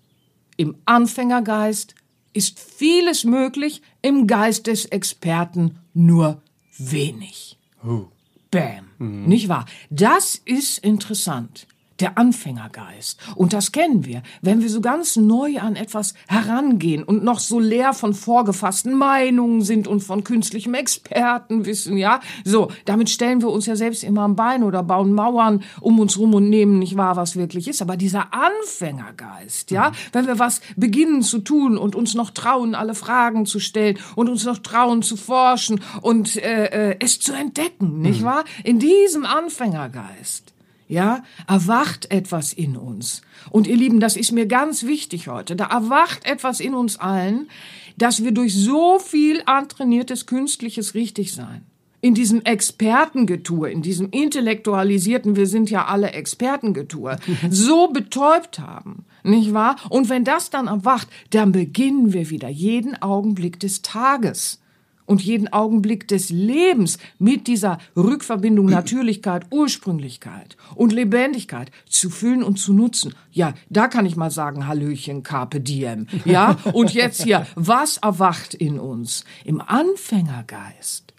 Im 0.56 0.76
Anfängergeist 0.84 1.94
ist 2.32 2.58
vieles 2.58 3.24
möglich, 3.24 3.82
im 4.02 4.26
Geist 4.26 4.66
des 4.66 4.84
Experten 4.86 5.78
nur 5.94 6.42
wenig. 6.78 7.58
Oh. 7.84 8.06
Bam. 8.50 8.90
Mhm. 8.98 9.26
Nicht 9.26 9.48
wahr? 9.48 9.66
Das 9.90 10.40
ist 10.44 10.78
interessant 10.78 11.66
der 12.00 12.18
Anfängergeist. 12.18 13.20
Und 13.34 13.52
das 13.52 13.72
kennen 13.72 14.04
wir, 14.04 14.22
wenn 14.42 14.60
wir 14.60 14.68
so 14.68 14.80
ganz 14.80 15.16
neu 15.16 15.58
an 15.58 15.76
etwas 15.76 16.14
herangehen 16.28 17.02
und 17.02 17.24
noch 17.24 17.38
so 17.38 17.58
leer 17.58 17.94
von 17.94 18.14
vorgefassten 18.14 18.94
Meinungen 18.94 19.62
sind 19.62 19.88
und 19.88 20.00
von 20.00 20.24
künstlichem 20.24 20.74
Expertenwissen, 20.74 21.96
ja. 21.96 22.20
So, 22.44 22.70
damit 22.84 23.10
stellen 23.10 23.40
wir 23.40 23.50
uns 23.50 23.66
ja 23.66 23.76
selbst 23.76 24.04
immer 24.04 24.22
am 24.22 24.36
Bein 24.36 24.62
oder 24.62 24.82
bauen 24.82 25.12
Mauern 25.12 25.62
um 25.80 25.98
uns 26.00 26.18
rum 26.18 26.34
und 26.34 26.48
nehmen 26.50 26.78
nicht 26.78 26.96
wahr, 26.96 27.16
was 27.16 27.36
wirklich 27.36 27.68
ist. 27.68 27.82
Aber 27.82 27.96
dieser 27.96 28.28
Anfängergeist, 28.32 29.70
ja, 29.70 29.90
mhm. 29.90 29.94
wenn 30.12 30.26
wir 30.26 30.38
was 30.38 30.60
beginnen 30.76 31.22
zu 31.22 31.38
tun 31.38 31.78
und 31.78 31.94
uns 31.94 32.14
noch 32.14 32.30
trauen, 32.30 32.74
alle 32.74 32.94
Fragen 32.94 33.46
zu 33.46 33.60
stellen 33.60 33.98
und 34.14 34.28
uns 34.28 34.44
noch 34.44 34.58
trauen 34.58 35.02
zu 35.02 35.16
forschen 35.16 35.80
und 36.02 36.36
äh, 36.36 36.90
äh, 36.90 36.96
es 37.00 37.18
zu 37.20 37.32
entdecken, 37.32 38.00
nicht 38.00 38.20
mhm. 38.20 38.26
wahr? 38.26 38.44
In 38.64 38.78
diesem 38.78 39.24
Anfängergeist 39.24 40.55
ja, 40.88 41.22
erwacht 41.46 42.10
etwas 42.10 42.52
in 42.52 42.76
uns. 42.76 43.22
Und 43.50 43.66
ihr 43.66 43.76
Lieben, 43.76 44.00
das 44.00 44.16
ist 44.16 44.32
mir 44.32 44.46
ganz 44.46 44.84
wichtig 44.84 45.28
heute. 45.28 45.56
Da 45.56 45.66
erwacht 45.66 46.24
etwas 46.24 46.60
in 46.60 46.74
uns 46.74 46.98
allen, 46.98 47.48
dass 47.96 48.22
wir 48.22 48.32
durch 48.32 48.54
so 48.54 48.98
viel 48.98 49.42
antrainiertes 49.46 50.26
künstliches 50.26 50.94
Richtigsein, 50.94 51.64
in 52.00 52.14
diesem 52.14 52.42
Expertengetue, 52.42 53.70
in 53.70 53.82
diesem 53.82 54.10
intellektualisierten, 54.10 55.34
wir 55.34 55.46
sind 55.46 55.70
ja 55.70 55.86
alle 55.86 56.10
Expertengetue, 56.12 57.16
so 57.50 57.88
betäubt 57.88 58.58
haben, 58.58 59.06
nicht 59.24 59.54
wahr? 59.54 59.76
Und 59.88 60.08
wenn 60.08 60.24
das 60.24 60.50
dann 60.50 60.68
erwacht, 60.68 61.08
dann 61.30 61.52
beginnen 61.52 62.12
wir 62.12 62.30
wieder 62.30 62.48
jeden 62.48 63.00
Augenblick 63.00 63.58
des 63.58 63.82
Tages 63.82 64.60
und 65.06 65.22
jeden 65.22 65.52
Augenblick 65.52 66.06
des 66.08 66.30
Lebens 66.30 66.98
mit 67.18 67.46
dieser 67.46 67.78
Rückverbindung 67.96 68.66
Natürlichkeit, 68.66 69.46
Ursprünglichkeit 69.50 70.56
und 70.74 70.92
Lebendigkeit 70.92 71.70
zu 71.88 72.10
füllen 72.10 72.42
und 72.42 72.58
zu 72.58 72.72
nutzen. 72.72 73.14
Ja, 73.32 73.54
da 73.70 73.88
kann 73.88 74.06
ich 74.06 74.16
mal 74.16 74.30
sagen, 74.30 74.66
Hallöchen, 74.66 75.22
Carpe 75.22 75.60
Diem. 75.60 76.06
Ja, 76.24 76.56
und 76.72 76.92
jetzt 76.92 77.22
hier, 77.22 77.46
was 77.54 77.96
erwacht 77.98 78.54
in 78.54 78.78
uns? 78.78 79.24
Im 79.44 79.60
Anfängergeist 79.60 81.14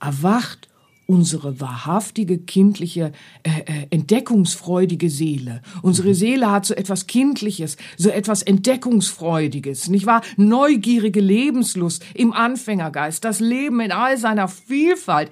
erwacht 0.00 0.68
unsere 1.06 1.60
wahrhaftige, 1.60 2.38
kindliche, 2.38 3.12
äh, 3.42 3.50
äh, 3.50 3.86
entdeckungsfreudige 3.90 5.10
Seele. 5.10 5.62
Unsere 5.82 6.08
mhm. 6.08 6.14
Seele 6.14 6.50
hat 6.50 6.66
so 6.66 6.74
etwas 6.74 7.06
Kindliches, 7.06 7.76
so 7.96 8.08
etwas 8.08 8.42
Entdeckungsfreudiges, 8.42 9.88
nicht 9.88 10.06
wahr? 10.06 10.22
Neugierige 10.36 11.20
Lebenslust 11.20 12.04
im 12.14 12.32
Anfängergeist, 12.32 13.24
das 13.24 13.40
Leben 13.40 13.80
in 13.80 13.92
all 13.92 14.16
seiner 14.16 14.48
Vielfalt, 14.48 15.30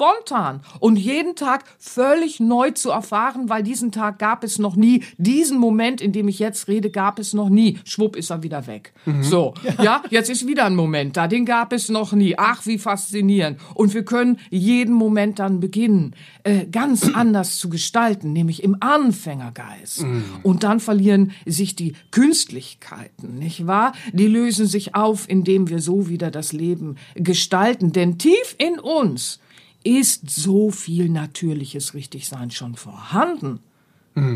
spontan 0.00 0.60
und 0.78 0.96
jeden 0.96 1.36
Tag 1.36 1.64
völlig 1.78 2.40
neu 2.40 2.70
zu 2.70 2.90
erfahren, 2.90 3.50
weil 3.50 3.62
diesen 3.62 3.92
Tag 3.92 4.18
gab 4.18 4.44
es 4.44 4.58
noch 4.58 4.74
nie, 4.74 5.04
diesen 5.18 5.58
Moment, 5.58 6.00
in 6.00 6.12
dem 6.12 6.26
ich 6.28 6.38
jetzt 6.38 6.68
rede, 6.68 6.90
gab 6.90 7.18
es 7.18 7.34
noch 7.34 7.50
nie. 7.50 7.78
Schwupp 7.84 8.16
ist 8.16 8.30
er 8.30 8.42
wieder 8.42 8.66
weg. 8.66 8.94
Mhm. 9.04 9.22
So, 9.22 9.52
ja. 9.78 9.84
ja, 9.84 10.02
jetzt 10.08 10.30
ist 10.30 10.46
wieder 10.46 10.64
ein 10.64 10.74
Moment 10.74 11.18
da, 11.18 11.28
den 11.28 11.44
gab 11.44 11.74
es 11.74 11.90
noch 11.90 12.12
nie. 12.12 12.34
Ach, 12.38 12.64
wie 12.64 12.78
faszinierend. 12.78 13.60
Und 13.74 13.92
wir 13.92 14.04
können 14.04 14.38
jeden 14.48 14.94
Moment 14.94 15.38
dann 15.38 15.60
beginnen, 15.60 16.14
äh, 16.44 16.64
ganz 16.66 17.06
anders 17.14 17.58
zu 17.58 17.68
gestalten, 17.68 18.32
nämlich 18.32 18.62
im 18.62 18.76
Anfängergeist. 18.80 20.04
Mhm. 20.04 20.24
Und 20.42 20.64
dann 20.64 20.80
verlieren 20.80 21.32
sich 21.44 21.76
die 21.76 21.92
Künstlichkeiten, 22.10 23.38
nicht 23.38 23.66
wahr? 23.66 23.92
Die 24.14 24.28
lösen 24.28 24.66
sich 24.66 24.94
auf, 24.94 25.28
indem 25.28 25.68
wir 25.68 25.80
so 25.80 26.08
wieder 26.08 26.30
das 26.30 26.54
Leben 26.54 26.96
gestalten. 27.14 27.92
Denn 27.92 28.16
tief 28.16 28.56
in 28.56 28.78
uns 28.78 29.40
ist 29.84 30.28
so 30.30 30.70
viel 30.70 31.08
natürliches 31.08 31.94
Richtigsein 31.94 32.50
schon 32.50 32.74
vorhanden. 32.74 33.60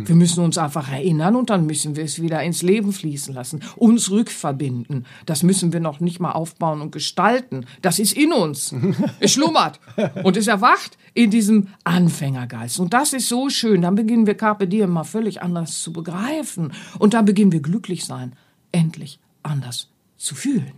Wir 0.06 0.14
müssen 0.14 0.44
uns 0.44 0.56
einfach 0.56 0.90
erinnern 0.90 1.34
und 1.34 1.50
dann 1.50 1.66
müssen 1.66 1.96
wir 1.96 2.04
es 2.04 2.22
wieder 2.22 2.42
ins 2.42 2.62
Leben 2.62 2.92
fließen 2.92 3.34
lassen, 3.34 3.60
uns 3.74 4.08
rückverbinden. 4.10 5.04
Das 5.26 5.42
müssen 5.42 5.72
wir 5.72 5.80
noch 5.80 5.98
nicht 5.98 6.20
mal 6.20 6.30
aufbauen 6.30 6.80
und 6.80 6.92
gestalten. 6.92 7.66
Das 7.82 7.98
ist 7.98 8.12
in 8.12 8.32
uns. 8.32 8.74
Es 9.20 9.32
schlummert 9.32 9.80
und 10.22 10.36
es 10.36 10.46
erwacht 10.46 10.96
in 11.12 11.30
diesem 11.30 11.68
Anfängergeist. 11.82 12.78
Und 12.78 12.94
das 12.94 13.12
ist 13.12 13.28
so 13.28 13.48
schön. 13.50 13.82
Dann 13.82 13.94
beginnen 13.94 14.26
wir 14.26 14.34
Carpe 14.34 14.68
Diem 14.68 14.90
mal 14.90 15.04
völlig 15.04 15.42
anders 15.42 15.82
zu 15.82 15.92
begreifen. 15.92 16.72
Und 16.98 17.14
dann 17.14 17.24
beginnen 17.24 17.52
wir 17.52 17.60
glücklich 17.60 18.04
sein, 18.04 18.34
endlich 18.72 19.18
anders 19.42 19.88
zu 20.16 20.34
fühlen. 20.34 20.72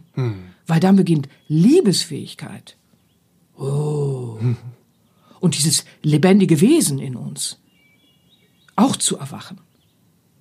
Weil 0.67 0.81
dann 0.81 0.97
beginnt 0.97 1.29
Liebesfähigkeit. 1.49 2.77
Oh. 3.57 4.39
Und 5.41 5.57
dieses 5.57 5.85
lebendige 6.03 6.61
Wesen 6.61 6.99
in 6.99 7.17
uns 7.17 7.59
auch 8.75 8.97
zu 8.97 9.17
erwachen. 9.17 9.61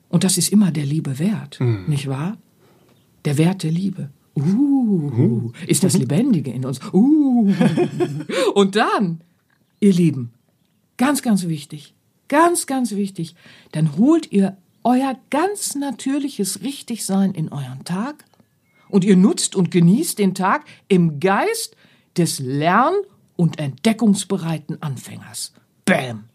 Und 0.09 0.23
das 0.23 0.37
ist 0.37 0.51
immer 0.51 0.71
der 0.71 0.85
Liebe 0.85 1.19
wert, 1.19 1.59
nicht 1.87 2.07
wahr? 2.07 2.37
Der 3.25 3.37
Wert 3.37 3.63
der 3.63 3.71
Liebe. 3.71 4.09
Uh, 4.35 5.51
ist 5.65 5.83
das 5.83 5.97
Lebendige 5.97 6.51
in 6.51 6.65
uns. 6.65 6.79
Uh. 6.93 7.53
Und 8.53 8.75
dann, 8.75 9.21
ihr 9.79 9.93
Lieben, 9.93 10.33
ganz, 10.97 11.21
ganz 11.21 11.47
wichtig, 11.47 11.93
ganz, 12.27 12.67
ganz 12.67 12.91
wichtig, 12.91 13.35
dann 13.71 13.95
holt 13.97 14.31
ihr 14.31 14.57
euer 14.83 15.17
ganz 15.29 15.75
natürliches 15.75 16.61
Richtigsein 16.61 17.31
in 17.33 17.49
euren 17.49 17.83
Tag 17.85 18.25
und 18.89 19.03
ihr 19.03 19.15
nutzt 19.15 19.55
und 19.55 19.71
genießt 19.71 20.19
den 20.19 20.35
Tag 20.35 20.65
im 20.87 21.19
Geist 21.19 21.75
des 22.17 22.39
lern- 22.39 22.93
und 23.35 23.59
entdeckungsbereiten 23.59 24.81
Anfängers. 24.81 25.53
Bam! 25.85 26.25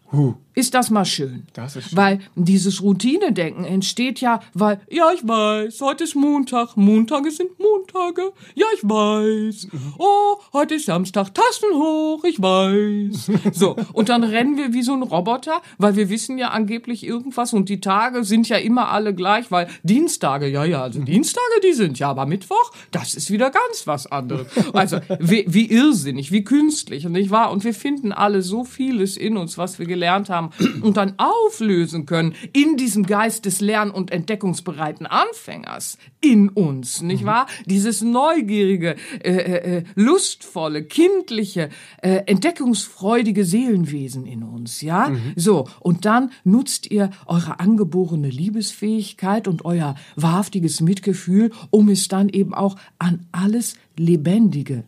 Ist 0.53 0.73
das 0.73 0.89
mal 0.89 1.05
schön? 1.05 1.43
Das 1.53 1.77
ist 1.77 1.89
schön. 1.89 1.97
Weil 1.97 2.19
dieses 2.35 2.81
Routinedenken 2.81 3.63
entsteht 3.63 4.19
ja, 4.19 4.41
weil, 4.53 4.81
ja, 4.89 5.09
ich 5.13 5.25
weiß, 5.25 5.79
heute 5.79 6.03
ist 6.03 6.15
Montag, 6.15 6.75
Montage 6.75 7.31
sind 7.31 7.57
Montage, 7.57 8.33
ja, 8.53 8.65
ich 8.75 8.83
weiß. 8.83 9.69
Oh, 9.97 10.37
heute 10.51 10.75
ist 10.75 10.87
Samstag, 10.87 11.33
Tassen 11.33 11.73
hoch, 11.73 12.23
ich 12.25 12.41
weiß. 12.41 13.31
So, 13.53 13.75
und 13.93 14.09
dann 14.09 14.23
rennen 14.23 14.57
wir 14.57 14.73
wie 14.73 14.81
so 14.81 14.93
ein 14.93 15.03
Roboter, 15.03 15.61
weil 15.77 15.95
wir 15.95 16.09
wissen 16.09 16.37
ja 16.37 16.49
angeblich 16.49 17.05
irgendwas 17.05 17.53
und 17.53 17.69
die 17.69 17.79
Tage 17.79 18.23
sind 18.23 18.49
ja 18.49 18.57
immer 18.57 18.89
alle 18.89 19.13
gleich, 19.13 19.51
weil 19.51 19.67
Dienstage, 19.83 20.47
ja, 20.47 20.65
ja, 20.65 20.81
also 20.81 20.99
Dienstage, 20.99 21.61
die 21.63 21.73
sind 21.73 21.99
ja, 21.99 22.09
aber 22.09 22.25
Mittwoch, 22.25 22.71
das 22.91 23.13
ist 23.13 23.29
wieder 23.31 23.51
ganz 23.51 23.85
was 23.85 24.07
anderes. 24.07 24.47
Also, 24.73 24.99
wie, 25.19 25.45
wie 25.47 25.69
irrsinnig, 25.69 26.31
wie 26.31 26.43
künstlich, 26.43 27.05
und 27.05 27.11
nicht 27.11 27.29
wahr? 27.29 27.51
Und 27.51 27.63
wir 27.63 27.73
finden 27.73 28.11
alle 28.11 28.41
so 28.41 28.63
vieles 28.63 29.17
in 29.17 29.37
uns, 29.37 29.57
was 29.57 29.79
wir 29.79 29.85
gelernt 29.85 30.29
haben 30.29 30.40
und 30.81 30.97
dann 30.97 31.13
auflösen 31.17 32.05
können 32.05 32.33
in 32.53 32.77
diesem 32.77 33.05
Geist 33.05 33.45
des 33.45 33.61
lern- 33.61 33.91
und 33.91 34.11
entdeckungsbereiten 34.11 35.05
Anfängers 35.05 35.97
in 36.21 36.49
uns, 36.49 37.01
nicht 37.01 37.25
wahr? 37.25 37.47
Dieses 37.65 38.01
neugierige, 38.01 38.95
äh, 39.23 39.31
äh, 39.31 39.77
äh, 39.77 39.83
lustvolle, 39.95 40.83
kindliche, 40.83 41.69
äh, 42.01 42.23
entdeckungsfreudige 42.25 43.45
Seelenwesen 43.45 44.25
in 44.25 44.43
uns, 44.43 44.81
ja? 44.81 45.11
So, 45.35 45.67
und 45.79 46.05
dann 46.05 46.31
nutzt 46.43 46.89
ihr 46.89 47.09
eure 47.25 47.59
angeborene 47.59 48.29
Liebesfähigkeit 48.29 49.47
und 49.47 49.65
euer 49.65 49.95
wahrhaftiges 50.15 50.81
Mitgefühl, 50.81 51.51
um 51.69 51.89
es 51.89 52.07
dann 52.07 52.29
eben 52.29 52.53
auch 52.53 52.75
an 52.99 53.27
alles 53.31 53.75
Lebendige 53.97 54.83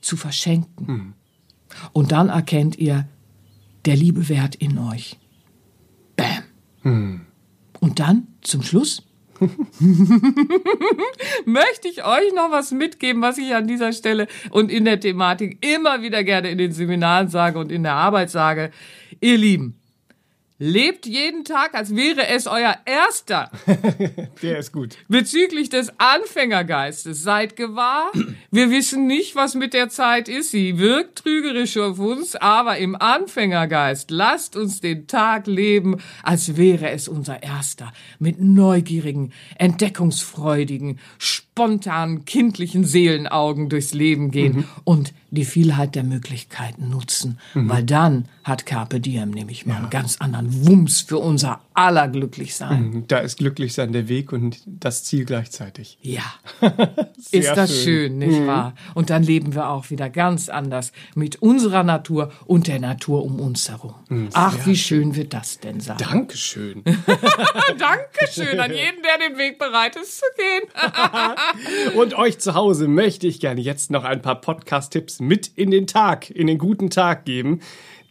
zu 0.00 0.16
verschenken. 0.16 1.14
Und 1.92 2.12
dann 2.12 2.28
erkennt 2.28 2.76
ihr, 2.78 3.06
der 3.84 3.96
Liebe 3.96 4.28
Wert 4.28 4.54
in 4.54 4.78
euch. 4.78 5.16
Bam. 6.16 7.26
Und 7.80 8.00
dann 8.00 8.28
zum 8.42 8.62
Schluss 8.62 9.06
möchte 11.44 11.88
ich 11.88 12.04
euch 12.04 12.32
noch 12.34 12.50
was 12.50 12.70
mitgeben, 12.70 13.22
was 13.22 13.38
ich 13.38 13.54
an 13.54 13.66
dieser 13.66 13.92
Stelle 13.92 14.28
und 14.50 14.70
in 14.70 14.84
der 14.84 15.00
Thematik 15.00 15.58
immer 15.66 16.02
wieder 16.02 16.22
gerne 16.22 16.50
in 16.50 16.58
den 16.58 16.70
Seminaren 16.72 17.28
sage 17.28 17.58
und 17.58 17.72
in 17.72 17.82
der 17.82 17.94
Arbeit 17.94 18.30
sage. 18.30 18.70
Ihr 19.20 19.38
Lieben, 19.38 19.81
lebt 20.62 21.06
jeden 21.06 21.44
Tag, 21.44 21.74
als 21.74 21.96
wäre 21.96 22.28
es 22.28 22.46
euer 22.46 22.76
erster. 22.84 23.50
Der 24.42 24.58
ist 24.58 24.72
gut. 24.72 24.96
Bezüglich 25.08 25.70
des 25.70 25.92
Anfängergeistes, 25.98 27.20
seid 27.20 27.56
gewahr, 27.56 28.12
wir 28.52 28.70
wissen 28.70 29.08
nicht, 29.08 29.34
was 29.34 29.56
mit 29.56 29.74
der 29.74 29.88
Zeit 29.88 30.28
ist. 30.28 30.52
Sie 30.52 30.78
wirkt 30.78 31.18
trügerisch 31.18 31.76
auf 31.78 31.98
uns, 31.98 32.36
aber 32.36 32.78
im 32.78 32.94
Anfängergeist 32.94 34.12
lasst 34.12 34.54
uns 34.54 34.80
den 34.80 35.08
Tag 35.08 35.48
leben, 35.48 36.00
als 36.22 36.56
wäre 36.56 36.90
es 36.90 37.08
unser 37.08 37.42
erster. 37.42 37.92
Mit 38.20 38.40
neugierigen, 38.40 39.32
entdeckungsfreudigen, 39.58 41.00
spontanen, 41.52 42.24
kindlichen 42.24 42.84
Seelenaugen 42.84 43.68
durchs 43.68 43.92
Leben 43.92 44.30
gehen 44.30 44.64
und 44.84 45.12
die 45.30 45.44
Vielheit 45.44 45.94
der 45.94 46.02
Möglichkeiten 46.02 46.88
nutzen. 46.90 47.38
Weil 47.54 47.84
dann 47.84 48.26
hat 48.44 48.66
Carpe 48.66 49.00
Diem 49.00 49.30
nämlich 49.30 49.66
mal 49.66 49.76
einen 49.76 49.90
ganz 49.90 50.16
anderen 50.18 50.66
Wumms 50.66 51.02
für 51.02 51.18
unser 51.18 51.60
aller 51.74 52.08
Glücklichsein. 52.08 53.04
Da 53.08 53.18
ist 53.18 53.38
Glücklichsein 53.38 53.92
der 53.92 54.08
Weg 54.08 54.32
und 54.32 54.62
das 54.66 55.04
Ziel 55.04 55.24
gleichzeitig. 55.24 55.98
Ja, 56.02 56.24
ist 57.30 57.50
das 57.50 57.70
schön, 57.70 57.84
schön. 57.84 58.18
nicht 58.18 58.46
wahr? 58.46 58.74
Und 58.94 59.10
dann 59.10 59.22
leben 59.22 59.54
wir 59.54 59.68
auch 59.68 59.90
wieder 59.90 60.10
ganz 60.10 60.48
anders 60.48 60.92
mit 61.14 61.36
unserer 61.36 61.82
Natur 61.82 62.32
und 62.46 62.66
der 62.66 62.80
Natur 62.80 63.24
um 63.24 63.40
uns 63.40 63.70
herum. 63.70 63.94
Ach, 64.34 64.66
wie 64.66 64.76
schön 64.76 65.16
wird 65.16 65.32
das 65.32 65.60
denn 65.60 65.80
sein? 65.80 65.96
Dankeschön. 65.98 66.82
Dankeschön 67.78 68.60
an 68.60 68.72
jeden, 68.72 69.02
der 69.02 69.28
den 69.28 69.38
Weg 69.38 69.58
bereit 69.58 69.96
ist 69.96 70.18
zu 70.18 70.26
gehen. 70.36 70.68
Und 71.94 72.14
euch 72.14 72.38
zu 72.38 72.54
Hause 72.54 72.88
möchte 72.88 73.26
ich 73.26 73.40
gerne 73.40 73.60
jetzt 73.60 73.90
noch 73.90 74.04
ein 74.04 74.22
paar 74.22 74.40
Podcast-Tipps 74.40 75.20
mit 75.20 75.50
in 75.56 75.70
den 75.70 75.86
Tag, 75.86 76.30
in 76.30 76.46
den 76.46 76.58
guten 76.58 76.90
Tag 76.90 77.24
geben, 77.24 77.60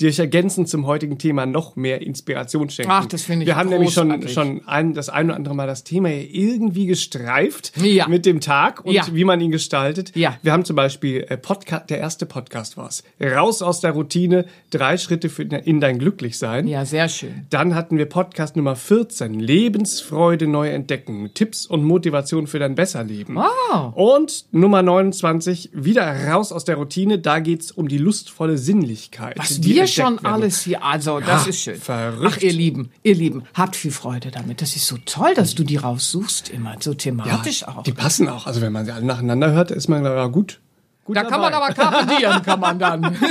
die 0.01 0.07
euch 0.07 0.19
ergänzend 0.19 0.67
zum 0.67 0.85
heutigen 0.87 1.17
Thema 1.17 1.45
noch 1.45 1.75
mehr 1.75 2.01
Inspiration 2.01 2.69
schenken. 2.69 2.91
Ach, 2.91 3.05
das 3.05 3.21
finde 3.23 3.43
ich 3.43 3.47
Wir 3.47 3.55
haben 3.55 3.69
nämlich 3.69 3.93
schon, 3.93 4.09
großartig. 4.09 4.33
schon 4.33 4.67
ein, 4.67 4.93
das 4.93 5.09
ein 5.09 5.27
oder 5.27 5.35
andere 5.35 5.55
Mal 5.55 5.67
das 5.67 5.83
Thema 5.83 6.09
irgendwie 6.09 6.87
gestreift 6.87 7.71
Ja. 7.81 8.07
mit 8.07 8.25
dem 8.25 8.41
Tag 8.41 8.83
und 8.83 8.93
Ja. 8.93 9.05
wie 9.13 9.23
man 9.23 9.39
ihn 9.41 9.51
gestaltet. 9.51 10.15
Ja. 10.15 10.37
Wir 10.41 10.51
haben 10.51 10.65
zum 10.65 10.75
Beispiel 10.75 11.25
äh, 11.29 11.37
Podcast, 11.37 11.89
der 11.89 11.99
erste 11.99 12.25
Podcast 12.25 12.77
war's. 12.77 13.03
Raus 13.21 13.61
aus 13.61 13.79
der 13.81 13.91
Routine, 13.91 14.45
drei 14.71 14.97
Schritte 14.97 15.29
für, 15.29 15.43
in 15.43 15.79
dein 15.79 15.99
Glücklichsein. 15.99 16.67
Ja, 16.67 16.83
sehr 16.85 17.07
schön. 17.07 17.45
Dann 17.49 17.75
hatten 17.75 17.97
wir 17.97 18.05
Podcast 18.07 18.55
Nummer 18.55 18.75
14, 18.75 19.39
Lebensfreude 19.39 20.47
neu 20.47 20.69
entdecken, 20.69 21.29
Tipps 21.33 21.65
und 21.65 21.83
Motivation 21.83 22.47
für 22.47 22.59
dein 22.59 22.75
Besserleben. 22.75 23.35
Wow. 23.35 23.93
Und 23.95 24.45
Nummer 24.51 24.81
29, 24.81 25.69
wieder 25.73 26.27
raus 26.29 26.51
aus 26.51 26.65
der 26.65 26.75
Routine, 26.75 27.19
da 27.19 27.39
geht's 27.39 27.71
um 27.71 27.87
die 27.87 27.97
lustvolle 27.97 28.57
Sinnlichkeit. 28.57 29.37
Was 29.37 29.61
die 29.61 29.75
wir 29.75 29.87
schon 29.93 30.15
werden 30.15 30.25
alles 30.25 30.61
hier, 30.61 30.83
also 30.83 31.19
das 31.19 31.43
Ja, 31.45 31.49
ist 31.49 31.59
schön. 31.61 31.75
verrückt. 31.79 32.33
Ach, 32.37 32.41
ihr 32.41 32.53
Lieben, 32.53 32.91
ihr 33.03 33.15
Lieben, 33.15 33.43
habt 33.53 33.75
viel 33.75 33.91
Freude 33.91 34.31
damit. 34.31 34.61
Das 34.61 34.75
ist 34.75 34.87
so 34.87 34.97
toll, 35.05 35.33
dass 35.35 35.55
du 35.55 35.63
die 35.63 35.77
raussuchst 35.77 36.49
immer, 36.49 36.75
so 36.79 36.93
thematisch 36.93 37.67
auch. 37.67 37.83
Die 37.83 37.91
passen 37.93 38.27
auch. 38.29 38.47
Also 38.47 38.61
wenn 38.61 38.71
man 38.73 38.85
sie 38.85 38.91
alle 38.91 39.05
nacheinander 39.05 39.51
hört, 39.51 39.71
ist 39.71 39.87
man 39.87 40.03
ja 40.03 40.27
gut. 40.27 40.59
gut 41.05 41.15
Da 41.17 41.23
kann 41.23 41.41
man 41.41 41.51
dabei. 41.51 41.65
aber 41.65 41.73
Carpe 41.75 42.15
Diem, 42.15 42.41
kann 42.43 42.59
man 42.59 42.79
dann. 42.79 43.17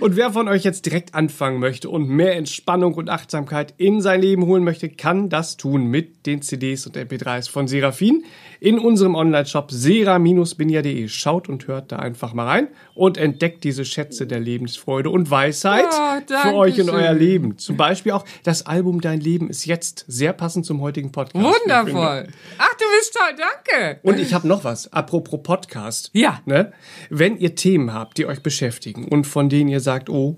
Und 0.00 0.16
wer 0.16 0.32
von 0.32 0.48
euch 0.48 0.62
jetzt 0.64 0.86
direkt 0.86 1.14
anfangen 1.14 1.58
möchte 1.58 1.88
und 1.90 2.08
mehr 2.08 2.36
Entspannung 2.36 2.94
und 2.94 3.10
Achtsamkeit 3.10 3.74
in 3.76 4.00
sein 4.00 4.20
Leben 4.20 4.46
holen 4.46 4.64
möchte, 4.64 4.88
kann 4.88 5.28
das 5.28 5.56
tun 5.56 5.86
mit 5.86 6.26
den 6.26 6.42
CDs 6.42 6.86
und 6.86 6.96
MP3s 6.96 7.50
von 7.50 7.66
Seraphin 7.68 8.24
in 8.62 8.78
unserem 8.78 9.16
Online-Shop 9.16 9.72
sera-binia.de. 9.72 11.08
Schaut 11.08 11.48
und 11.48 11.66
hört 11.66 11.90
da 11.90 11.96
einfach 11.96 12.32
mal 12.32 12.46
rein 12.46 12.68
und 12.94 13.18
entdeckt 13.18 13.64
diese 13.64 13.84
Schätze 13.84 14.24
der 14.24 14.38
Lebensfreude 14.38 15.10
und 15.10 15.28
Weisheit 15.32 15.88
Ah, 15.90 16.20
für 16.42 16.54
euch 16.54 16.78
in 16.78 16.88
euer 16.88 17.12
Leben. 17.12 17.58
Zum 17.58 17.76
Beispiel 17.76 18.12
auch 18.12 18.24
das 18.44 18.64
Album 18.66 19.00
Dein 19.00 19.20
Leben 19.20 19.50
ist 19.50 19.64
jetzt 19.64 20.04
sehr 20.06 20.32
passend 20.32 20.64
zum 20.64 20.80
heutigen 20.80 21.10
Podcast. 21.10 21.44
Wundervoll. 21.44 22.28
Ach, 22.58 22.74
du 22.74 22.84
bist 22.98 23.14
toll, 23.18 23.36
danke. 23.36 23.98
Und 24.04 24.20
ich 24.20 24.32
habe 24.32 24.46
noch 24.46 24.62
was, 24.62 24.92
apropos 24.92 25.42
Podcast. 25.42 26.10
Ja. 26.12 26.40
Ne? 26.46 26.72
Wenn 27.10 27.38
ihr 27.38 27.56
Themen 27.56 27.92
habt, 27.92 28.16
die 28.18 28.26
euch 28.26 28.44
beschäftigen 28.44 29.08
und 29.08 29.26
von 29.26 29.48
denen 29.48 29.70
ihr 29.70 29.80
sagt, 29.80 30.08
oh, 30.08 30.36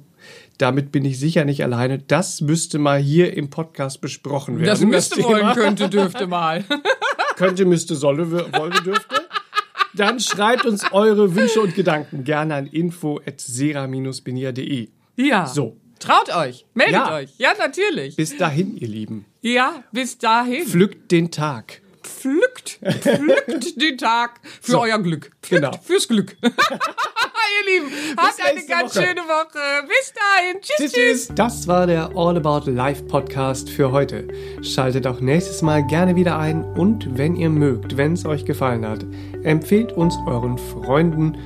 damit 0.57 0.93
bin 0.93 1.05
ich 1.05 1.19
sicher 1.19 1.45
nicht 1.45 1.63
alleine, 1.63 1.99
das 1.99 2.41
müsste 2.41 2.79
mal 2.79 2.99
hier 2.99 3.37
im 3.37 3.51
Podcast 3.51 4.01
besprochen 4.01 4.57
werden. 4.57 4.67
Das 4.67 4.81
müsste 4.81 5.17
Thema. 5.17 5.29
wollen, 5.29 5.53
könnte, 5.55 5.91
dürfte 5.91 6.27
mal. 6.27 6.65
Könnte, 7.37 7.65
müsste, 7.65 7.95
solle, 7.97 8.31
wollte, 8.31 8.83
dürfte. 8.83 9.23
Dann 9.95 10.19
schreibt 10.21 10.65
uns 10.65 10.85
eure 10.93 11.35
Wünsche 11.37 11.61
und 11.61 11.75
Gedanken 11.75 12.25
gerne 12.25 12.55
an 12.57 12.67
info.sera-benia.de. 12.67 14.89
Ja. 15.17 15.47
So. 15.47 15.77
Traut 16.01 16.35
euch, 16.35 16.67
meldet 16.75 16.95
Ja. 16.97 17.15
euch. 17.15 17.31
Ja, 17.39 17.53
natürlich. 17.57 18.17
Bis 18.17 18.37
dahin, 18.37 18.77
ihr 18.77 18.89
Lieben. 18.89 19.25
Ja, 19.41 19.85
bis 19.93 20.19
dahin. 20.19 20.67
Pflückt 20.67 21.13
den 21.13 21.31
Tag. 21.31 21.81
Pflückt, 22.03 22.81
pflückt 23.01 23.81
den 23.81 23.97
Tag 23.97 24.41
für 24.61 24.73
So. 24.73 24.81
euer 24.83 24.99
Glück. 24.99 25.31
Pflückt 25.43 25.63
Genau. 25.65 25.79
fürs 25.83 26.07
Glück. 26.09 26.37
ihr 27.61 27.81
Lieben. 27.81 27.91
Habt 28.17 28.41
eine 28.45 28.65
ganz 28.67 28.97
Woche. 28.97 29.05
schöne 29.05 29.21
Woche. 29.23 29.87
Bis 29.87 30.13
dahin. 30.13 30.61
Tschüss, 30.61 30.77
Tschüss, 30.77 30.93
tschüss. 30.93 31.27
tschüss. 31.27 31.35
Das 31.35 31.67
war 31.69 31.87
der 31.87 32.11
All 32.17 32.37
About 32.37 32.71
Life 32.71 33.05
Podcast 33.05 33.71
für 33.71 33.93
heute. 33.93 34.27
Schaltet 34.63 35.07
auch 35.07 35.21
nächstes 35.21 35.63
Mal 35.63 35.87
gerne 35.87 36.17
wieder 36.17 36.39
ein 36.39 36.65
und 36.65 37.17
wenn 37.19 37.37
ihr 37.37 37.51
mögt, 37.51 37.97
wenn 37.97 38.15
es 38.15 38.25
euch 38.27 38.45
gefallen 38.45 38.85
hat, 38.87 39.05
empfehlt 39.43 39.93
uns 39.93 40.17
euren 40.27 40.59
Freunden 40.59 41.37